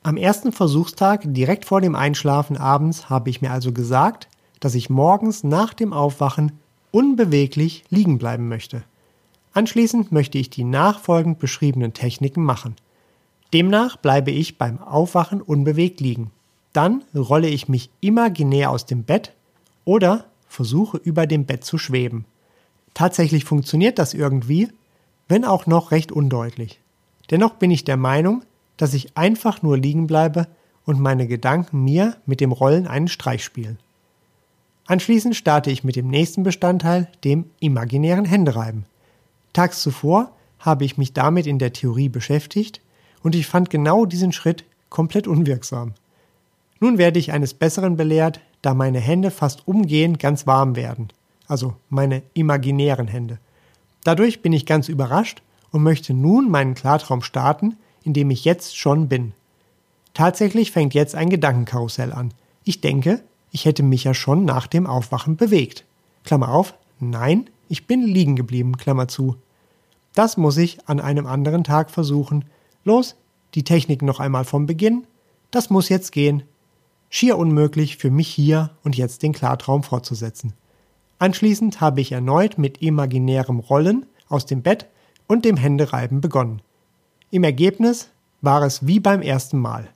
Am 0.03 0.17
ersten 0.17 0.51
Versuchstag, 0.51 1.21
direkt 1.25 1.65
vor 1.65 1.81
dem 1.81 1.95
Einschlafen 1.95 2.57
abends, 2.57 3.09
habe 3.09 3.31
ich 3.31 3.41
mir 3.41 3.51
also 3.51 3.71
gesagt, 3.71 4.27
dass 4.59 4.75
ich 4.75 4.89
morgens 4.89 5.43
nach 5.43 5.73
dem 5.73 5.93
Aufwachen 5.93 6.59
unbeweglich 6.95 7.83
liegen 7.89 8.19
bleiben 8.19 8.47
möchte. 8.47 8.85
Anschließend 9.51 10.13
möchte 10.13 10.37
ich 10.37 10.49
die 10.49 10.63
nachfolgend 10.63 11.39
beschriebenen 11.39 11.91
Techniken 11.91 12.41
machen. 12.41 12.77
Demnach 13.53 13.97
bleibe 13.97 14.31
ich 14.31 14.57
beim 14.57 14.81
Aufwachen 14.81 15.41
unbewegt 15.41 15.99
liegen. 15.99 16.31
Dann 16.71 17.03
rolle 17.13 17.49
ich 17.49 17.67
mich 17.67 17.89
imaginär 17.99 18.71
aus 18.71 18.85
dem 18.85 19.03
Bett 19.03 19.33
oder 19.83 20.27
versuche 20.47 20.95
über 20.95 21.27
dem 21.27 21.45
Bett 21.45 21.65
zu 21.65 21.77
schweben. 21.77 22.23
Tatsächlich 22.93 23.43
funktioniert 23.43 23.99
das 23.99 24.13
irgendwie, 24.13 24.69
wenn 25.27 25.43
auch 25.43 25.65
noch 25.65 25.91
recht 25.91 26.13
undeutlich. 26.13 26.79
Dennoch 27.29 27.55
bin 27.55 27.71
ich 27.71 27.83
der 27.83 27.97
Meinung, 27.97 28.45
dass 28.77 28.93
ich 28.93 29.17
einfach 29.17 29.61
nur 29.61 29.77
liegen 29.77 30.07
bleibe 30.07 30.47
und 30.85 31.01
meine 31.01 31.27
Gedanken 31.27 31.83
mir 31.83 32.15
mit 32.25 32.39
dem 32.39 32.53
Rollen 32.53 32.87
einen 32.87 33.09
Streich 33.09 33.43
spielen. 33.43 33.79
Anschließend 34.85 35.35
starte 35.35 35.71
ich 35.71 35.83
mit 35.83 35.95
dem 35.95 36.07
nächsten 36.07 36.43
Bestandteil, 36.43 37.07
dem 37.23 37.45
imaginären 37.59 38.25
Händereiben. 38.25 38.85
Tags 39.53 39.81
zuvor 39.81 40.31
habe 40.59 40.85
ich 40.85 40.97
mich 40.97 41.13
damit 41.13 41.47
in 41.47 41.59
der 41.59 41.73
Theorie 41.73 42.09
beschäftigt 42.09 42.81
und 43.23 43.35
ich 43.35 43.47
fand 43.47 43.69
genau 43.69 44.05
diesen 44.05 44.31
Schritt 44.31 44.63
komplett 44.89 45.27
unwirksam. 45.27 45.93
Nun 46.79 46.97
werde 46.97 47.19
ich 47.19 47.31
eines 47.31 47.53
Besseren 47.53 47.95
belehrt, 47.95 48.41
da 48.61 48.73
meine 48.73 48.99
Hände 48.99 49.31
fast 49.31 49.67
umgehend 49.67 50.19
ganz 50.19 50.45
warm 50.45 50.75
werden 50.75 51.09
also 51.47 51.75
meine 51.89 52.23
imaginären 52.33 53.07
Hände. 53.07 53.39
Dadurch 54.03 54.41
bin 54.41 54.53
ich 54.53 54.65
ganz 54.65 54.89
überrascht 54.89 55.41
und 55.71 55.83
möchte 55.83 56.13
nun 56.13 56.49
meinen 56.49 56.75
Klartraum 56.75 57.21
starten, 57.21 57.77
in 58.03 58.13
dem 58.13 58.29
ich 58.29 58.45
jetzt 58.45 58.77
schon 58.77 59.07
bin. 59.07 59.33
Tatsächlich 60.13 60.71
fängt 60.71 60.93
jetzt 60.93 61.15
ein 61.15 61.29
Gedankenkarussell 61.29 62.13
an. 62.13 62.33
Ich 62.63 62.81
denke, 62.81 63.21
ich 63.55 63.63
hätte 63.63 63.83
mich 63.83 64.03
ja 64.03 64.13
schon 64.13 64.43
nach 64.43 64.67
dem 64.67 64.85
Aufwachen 64.85 65.37
bewegt. 65.37 65.85
Klammer 66.25 66.49
auf, 66.49 66.73
nein, 66.99 67.49
ich 67.69 67.87
bin 67.87 68.01
liegen 68.01 68.35
geblieben, 68.35 68.75
Klammer 68.75 69.07
zu. 69.07 69.37
Das 70.13 70.35
muss 70.35 70.57
ich 70.57 70.89
an 70.89 70.99
einem 70.99 71.25
anderen 71.25 71.63
Tag 71.63 71.89
versuchen. 71.89 72.43
Los, 72.83 73.15
die 73.53 73.63
Technik 73.63 74.01
noch 74.01 74.19
einmal 74.19 74.43
vom 74.43 74.65
Beginn. 74.65 75.07
Das 75.51 75.69
muss 75.69 75.87
jetzt 75.87 76.11
gehen. 76.11 76.43
Schier 77.09 77.37
unmöglich 77.37 77.95
für 77.95 78.11
mich 78.11 78.27
hier 78.27 78.71
und 78.83 78.97
jetzt 78.97 79.23
den 79.23 79.31
Klartraum 79.31 79.83
fortzusetzen. 79.83 80.51
Anschließend 81.19 81.79
habe 81.79 82.01
ich 82.01 82.11
erneut 82.11 82.57
mit 82.57 82.81
imaginärem 82.81 83.59
Rollen 83.59 84.05
aus 84.27 84.45
dem 84.45 84.63
Bett 84.63 84.87
und 85.27 85.45
dem 85.45 85.55
Händereiben 85.55 86.19
begonnen. 86.19 86.61
Im 87.31 87.45
Ergebnis 87.45 88.09
war 88.41 88.63
es 88.63 88.85
wie 88.85 88.99
beim 88.99 89.21
ersten 89.21 89.59
Mal. 89.59 89.87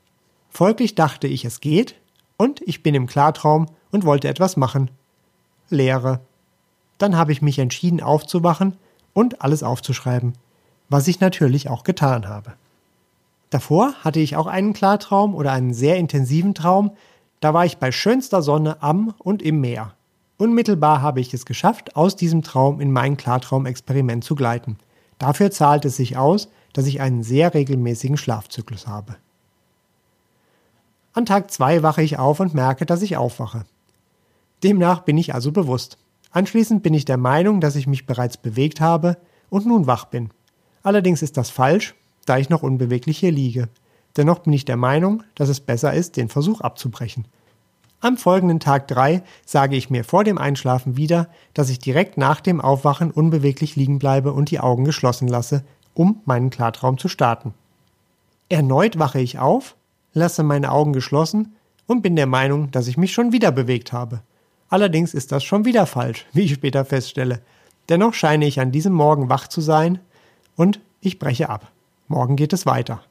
Folglich 0.50 0.96
dachte 0.96 1.28
ich, 1.28 1.44
es 1.44 1.60
geht, 1.60 1.99
und 2.40 2.62
ich 2.62 2.82
bin 2.82 2.96
im 2.96 3.06
Klartraum 3.06 3.66
und 3.92 4.06
wollte 4.06 4.30
etwas 4.30 4.56
machen. 4.56 4.90
Leere. 5.70 6.22
Dann 6.98 7.18
habe 7.18 7.34
ich 7.34 7.42
mich 7.42 7.60
entschieden 7.60 8.02
aufzuwachen 8.02 8.78
und 9.14 9.42
alles 9.42 9.62
aufzuschreiben, 9.62 10.34
was 10.88 11.08
ich 11.08 11.20
natürlich 11.20 11.70
auch 11.70 11.84
getan 11.84 12.28
habe. 12.28 12.54
Davor 13.50 13.94
hatte 14.04 14.22
ich 14.22 14.38
auch 14.38 14.48
einen 14.48 14.74
Klartraum 14.74 15.36
oder 15.36 15.52
einen 15.52 15.74
sehr 15.74 15.98
intensiven 15.98 16.56
Traum, 16.56 16.92
da 17.42 17.54
war 17.54 17.66
ich 17.66 17.78
bei 17.78 17.92
schönster 17.92 18.42
Sonne 18.42 18.82
am 18.82 19.14
und 19.18 19.42
im 19.42 19.60
Meer. 19.60 19.94
Unmittelbar 20.38 21.02
habe 21.02 21.20
ich 21.20 21.34
es 21.34 21.46
geschafft, 21.46 21.98
aus 21.98 22.16
diesem 22.16 22.42
Traum 22.42 22.80
in 22.80 22.92
mein 22.92 23.18
Klartraumexperiment 23.18 24.24
zu 24.24 24.36
gleiten. 24.36 24.78
Dafür 25.18 25.52
zahlt 25.52 25.84
es 25.84 25.98
sich 25.98 26.16
aus, 26.16 26.50
dass 26.72 26.86
ich 26.86 27.02
einen 27.02 27.24
sehr 27.24 27.54
regelmäßigen 27.54 28.18
Schlafzyklus 28.18 28.88
habe. 28.88 29.18
An 31.14 31.26
Tag 31.26 31.52
2 31.52 31.82
wache 31.84 32.04
ich 32.04 32.20
auf 32.20 32.40
und 32.40 32.54
merke, 32.54 32.86
dass 32.86 33.02
ich 33.02 33.18
aufwache. 33.18 33.66
Demnach 34.64 35.02
bin 35.02 35.18
ich 35.18 35.34
also 35.34 35.52
bewusst. 35.52 35.98
Anschließend 36.32 36.84
bin 36.84 36.94
ich 36.94 37.06
der 37.06 37.18
Meinung, 37.18 37.62
dass 37.62 37.76
ich 37.76 37.88
mich 37.88 38.06
bereits 38.06 38.38
bewegt 38.38 38.82
habe 38.82 39.18
und 39.50 39.66
nun 39.66 39.88
wach 39.88 40.06
bin. 40.06 40.30
Allerdings 40.84 41.22
ist 41.22 41.38
das 41.38 41.50
falsch, 41.50 41.96
da 42.26 42.38
ich 42.38 42.50
noch 42.50 42.62
unbeweglich 42.62 43.18
hier 43.18 43.32
liege. 43.32 43.70
Dennoch 44.18 44.40
bin 44.40 44.54
ich 44.54 44.66
der 44.66 44.78
Meinung, 44.78 45.24
dass 45.36 45.50
es 45.50 45.60
besser 45.60 45.94
ist, 45.94 46.18
den 46.18 46.30
Versuch 46.30 46.62
abzubrechen. 46.62 47.26
Am 48.02 48.16
folgenden 48.16 48.60
Tag 48.60 48.88
3 48.88 49.24
sage 49.46 49.76
ich 49.76 49.90
mir 49.90 50.04
vor 50.04 50.24
dem 50.24 50.38
Einschlafen 50.38 50.96
wieder, 50.96 51.28
dass 51.54 51.70
ich 51.70 51.80
direkt 51.80 52.18
nach 52.18 52.40
dem 52.40 52.62
Aufwachen 52.62 53.12
unbeweglich 53.12 53.76
liegen 53.76 54.00
bleibe 54.00 54.32
und 54.32 54.52
die 54.52 54.60
Augen 54.60 54.86
geschlossen 54.86 55.28
lasse, 55.28 55.66
um 55.94 56.22
meinen 56.26 56.50
Klartraum 56.50 56.98
zu 56.98 57.10
starten. 57.10 57.54
Erneut 58.48 59.00
wache 59.00 59.20
ich 59.20 59.38
auf, 59.38 59.76
lasse 60.14 60.44
meine 60.44 60.72
Augen 60.72 60.94
geschlossen 60.94 61.56
und 61.88 62.02
bin 62.02 62.16
der 62.16 62.28
Meinung, 62.28 62.72
dass 62.72 62.88
ich 62.88 62.98
mich 62.98 63.14
schon 63.14 63.32
wieder 63.32 63.52
bewegt 63.52 63.94
habe. 63.94 64.22
Allerdings 64.70 65.14
ist 65.14 65.32
das 65.32 65.44
schon 65.44 65.66
wieder 65.66 65.86
falsch, 65.86 66.26
wie 66.34 66.42
ich 66.42 66.54
später 66.54 66.86
feststelle. 66.86 67.42
Dennoch 67.90 68.14
scheine 68.14 68.46
ich 68.46 68.60
an 68.60 68.72
diesem 68.72 68.94
Morgen 68.94 69.30
wach 69.30 69.48
zu 69.48 69.62
sein 69.62 70.00
und 70.56 70.80
ich 71.02 71.18
breche 71.18 71.50
ab. 71.50 71.72
Morgen 72.08 72.36
geht 72.36 72.54
es 72.54 72.66
weiter. 72.66 73.02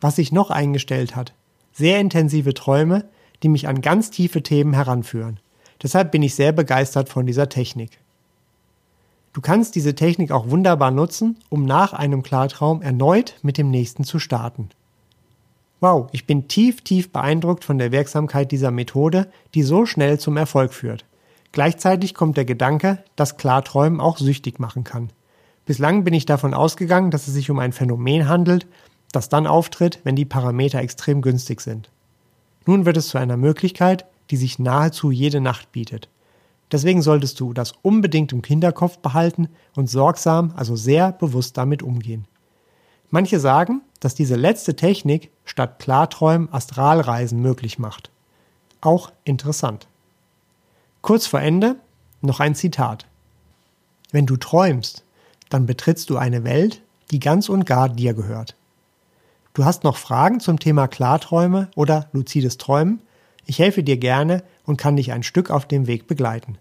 Was 0.00 0.16
sich 0.16 0.32
noch 0.32 0.50
eingestellt 0.50 1.16
hat, 1.16 1.32
sehr 1.72 2.00
intensive 2.00 2.52
Träume, 2.52 3.04
die 3.42 3.48
mich 3.48 3.68
an 3.68 3.80
ganz 3.80 4.10
tiefe 4.10 4.42
Themen 4.42 4.74
heranführen. 4.74 5.40
Deshalb 5.82 6.12
bin 6.12 6.22
ich 6.22 6.34
sehr 6.34 6.52
begeistert 6.52 7.08
von 7.08 7.26
dieser 7.26 7.48
Technik. 7.48 7.98
Du 9.32 9.40
kannst 9.40 9.74
diese 9.74 9.94
Technik 9.94 10.30
auch 10.30 10.48
wunderbar 10.50 10.90
nutzen, 10.90 11.38
um 11.48 11.64
nach 11.64 11.92
einem 11.92 12.22
Klartraum 12.22 12.82
erneut 12.82 13.34
mit 13.42 13.58
dem 13.58 13.70
nächsten 13.70 14.04
zu 14.04 14.18
starten. 14.18 14.68
Wow, 15.80 16.08
ich 16.12 16.26
bin 16.26 16.48
tief, 16.48 16.82
tief 16.82 17.12
beeindruckt 17.12 17.64
von 17.64 17.78
der 17.78 17.92
Wirksamkeit 17.92 18.52
dieser 18.52 18.70
Methode, 18.70 19.30
die 19.54 19.62
so 19.62 19.86
schnell 19.86 20.18
zum 20.18 20.36
Erfolg 20.36 20.72
führt. 20.72 21.04
Gleichzeitig 21.52 22.14
kommt 22.14 22.36
der 22.36 22.44
Gedanke, 22.44 23.04
dass 23.16 23.36
Klarträumen 23.36 24.00
auch 24.00 24.18
süchtig 24.18 24.58
machen 24.58 24.84
kann. 24.84 25.10
Bislang 25.66 26.04
bin 26.04 26.14
ich 26.14 26.26
davon 26.26 26.52
ausgegangen, 26.52 27.10
dass 27.10 27.28
es 27.28 27.34
sich 27.34 27.50
um 27.50 27.58
ein 27.58 27.72
Phänomen 27.72 28.28
handelt, 28.28 28.66
das 29.12 29.28
dann 29.28 29.46
auftritt, 29.46 30.00
wenn 30.04 30.16
die 30.16 30.24
Parameter 30.24 30.80
extrem 30.80 31.22
günstig 31.22 31.60
sind. 31.60 31.90
Nun 32.66 32.86
wird 32.86 32.96
es 32.96 33.08
zu 33.08 33.18
einer 33.18 33.36
Möglichkeit, 33.36 34.04
die 34.30 34.36
sich 34.36 34.58
nahezu 34.58 35.10
jede 35.10 35.40
Nacht 35.40 35.72
bietet. 35.72 36.08
Deswegen 36.72 37.02
solltest 37.02 37.38
du 37.40 37.52
das 37.52 37.72
unbedingt 37.82 38.32
im 38.32 38.42
Kinderkopf 38.42 38.98
behalten 38.98 39.48
und 39.76 39.88
sorgsam, 39.88 40.52
also 40.56 40.76
sehr 40.76 41.12
bewusst 41.12 41.56
damit 41.56 41.82
umgehen. 41.82 42.26
Manche 43.10 43.38
sagen, 43.38 43.82
dass 44.04 44.14
diese 44.14 44.36
letzte 44.36 44.76
Technik 44.76 45.30
statt 45.46 45.78
Klarträumen 45.78 46.52
Astralreisen 46.52 47.40
möglich 47.40 47.78
macht. 47.78 48.10
Auch 48.82 49.10
interessant. 49.24 49.86
Kurz 51.00 51.26
vor 51.26 51.40
Ende 51.40 51.76
noch 52.20 52.38
ein 52.38 52.54
Zitat. 52.54 53.06
Wenn 54.12 54.26
du 54.26 54.36
träumst, 54.36 55.04
dann 55.48 55.64
betrittst 55.64 56.10
du 56.10 56.18
eine 56.18 56.44
Welt, 56.44 56.82
die 57.12 57.18
ganz 57.18 57.48
und 57.48 57.64
gar 57.64 57.88
dir 57.88 58.12
gehört. 58.12 58.56
Du 59.54 59.64
hast 59.64 59.84
noch 59.84 59.96
Fragen 59.96 60.38
zum 60.38 60.58
Thema 60.58 60.86
Klarträume 60.86 61.70
oder 61.74 62.10
luzides 62.12 62.58
Träumen? 62.58 63.00
Ich 63.46 63.58
helfe 63.58 63.82
dir 63.82 63.96
gerne 63.96 64.42
und 64.66 64.76
kann 64.76 64.96
dich 64.96 65.12
ein 65.12 65.22
Stück 65.22 65.50
auf 65.50 65.66
dem 65.66 65.86
Weg 65.86 66.06
begleiten. 66.06 66.58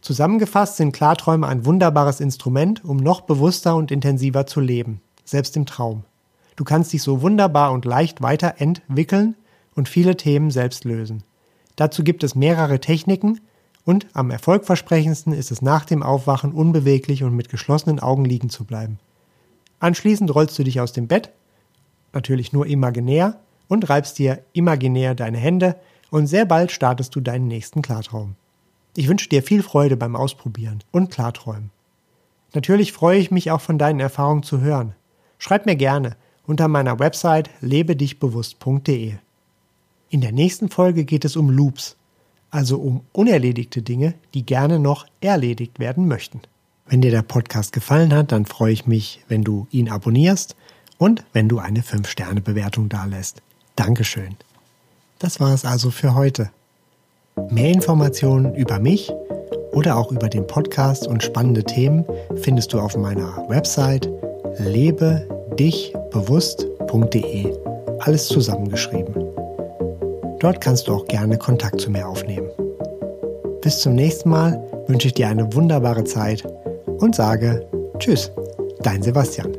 Zusammengefasst 0.00 0.76
sind 0.76 0.92
Klarträume 0.92 1.48
ein 1.48 1.64
wunderbares 1.64 2.20
Instrument, 2.20 2.84
um 2.84 2.98
noch 2.98 3.22
bewusster 3.22 3.74
und 3.74 3.90
intensiver 3.90 4.46
zu 4.46 4.60
leben, 4.60 5.00
selbst 5.24 5.56
im 5.56 5.66
Traum. 5.66 6.04
Du 6.56 6.64
kannst 6.64 6.92
dich 6.92 7.02
so 7.02 7.22
wunderbar 7.22 7.72
und 7.72 7.84
leicht 7.84 8.22
weiterentwickeln 8.22 9.36
und 9.74 9.88
viele 9.88 10.16
Themen 10.16 10.50
selbst 10.50 10.84
lösen. 10.84 11.24
Dazu 11.76 12.04
gibt 12.04 12.22
es 12.22 12.34
mehrere 12.34 12.80
Techniken 12.80 13.40
und 13.84 14.06
am 14.12 14.30
erfolgversprechendsten 14.30 15.32
ist 15.32 15.50
es 15.50 15.62
nach 15.62 15.84
dem 15.84 16.02
Aufwachen 16.02 16.52
unbeweglich 16.52 17.24
und 17.24 17.34
mit 17.34 17.48
geschlossenen 17.48 18.00
Augen 18.00 18.24
liegen 18.24 18.50
zu 18.50 18.64
bleiben. 18.64 18.98
Anschließend 19.80 20.34
rollst 20.34 20.58
du 20.58 20.64
dich 20.64 20.80
aus 20.80 20.92
dem 20.92 21.08
Bett, 21.08 21.30
natürlich 22.12 22.52
nur 22.52 22.66
imaginär, 22.66 23.40
und 23.66 23.88
reibst 23.88 24.18
dir 24.18 24.44
imaginär 24.52 25.14
deine 25.14 25.38
Hände 25.38 25.76
und 26.10 26.26
sehr 26.26 26.44
bald 26.44 26.70
startest 26.70 27.14
du 27.16 27.20
deinen 27.20 27.48
nächsten 27.48 27.82
Klartraum. 27.82 28.36
Ich 28.96 29.08
wünsche 29.08 29.28
dir 29.28 29.42
viel 29.42 29.62
Freude 29.62 29.96
beim 29.96 30.14
Ausprobieren 30.14 30.84
und 30.92 31.10
Klarträumen. 31.10 31.70
Natürlich 32.54 32.92
freue 32.92 33.18
ich 33.18 33.30
mich 33.30 33.50
auch 33.50 33.60
von 33.60 33.78
deinen 33.78 34.00
Erfahrungen 34.00 34.44
zu 34.44 34.60
hören. 34.60 34.94
Schreib 35.38 35.66
mir 35.66 35.76
gerne 35.76 36.16
unter 36.46 36.68
meiner 36.68 36.98
Website 36.98 37.50
lebedichbewusst.de. 37.60 39.14
In 40.10 40.20
der 40.20 40.32
nächsten 40.32 40.68
Folge 40.68 41.04
geht 41.04 41.24
es 41.24 41.36
um 41.36 41.50
Loops, 41.50 41.96
also 42.50 42.78
um 42.78 43.00
unerledigte 43.12 43.82
Dinge, 43.82 44.14
die 44.32 44.46
gerne 44.46 44.78
noch 44.78 45.06
erledigt 45.20 45.78
werden 45.78 46.06
möchten. 46.06 46.42
Wenn 46.86 47.00
dir 47.00 47.10
der 47.10 47.22
Podcast 47.22 47.72
gefallen 47.72 48.14
hat, 48.14 48.30
dann 48.30 48.46
freue 48.46 48.72
ich 48.72 48.86
mich, 48.86 49.24
wenn 49.28 49.42
du 49.42 49.66
ihn 49.70 49.88
abonnierst 49.88 50.54
und 50.98 51.24
wenn 51.32 51.48
du 51.48 51.58
eine 51.58 51.80
5-Sterne-Bewertung 51.80 52.88
dalässt. 52.88 53.42
Dankeschön. 53.74 54.36
Das 55.18 55.40
war 55.40 55.52
es 55.54 55.64
also 55.64 55.90
für 55.90 56.14
heute. 56.14 56.50
Mehr 57.50 57.72
Informationen 57.72 58.54
über 58.54 58.78
mich 58.78 59.10
oder 59.72 59.96
auch 59.96 60.12
über 60.12 60.28
den 60.28 60.46
Podcast 60.46 61.06
und 61.06 61.22
spannende 61.22 61.64
Themen 61.64 62.04
findest 62.36 62.72
du 62.72 62.78
auf 62.78 62.96
meiner 62.96 63.48
Website 63.48 64.08
lebedichbewusst.de. 64.58 67.56
Alles 68.00 68.28
zusammengeschrieben. 68.28 69.14
Dort 70.40 70.60
kannst 70.60 70.88
du 70.88 70.92
auch 70.92 71.06
gerne 71.06 71.38
Kontakt 71.38 71.80
zu 71.80 71.90
mir 71.90 72.06
aufnehmen. 72.06 72.50
Bis 73.62 73.80
zum 73.80 73.94
nächsten 73.94 74.28
Mal 74.28 74.62
wünsche 74.88 75.08
ich 75.08 75.14
dir 75.14 75.28
eine 75.28 75.54
wunderbare 75.54 76.04
Zeit 76.04 76.44
und 76.98 77.14
sage 77.14 77.66
Tschüss, 77.98 78.30
dein 78.82 79.02
Sebastian. 79.02 79.56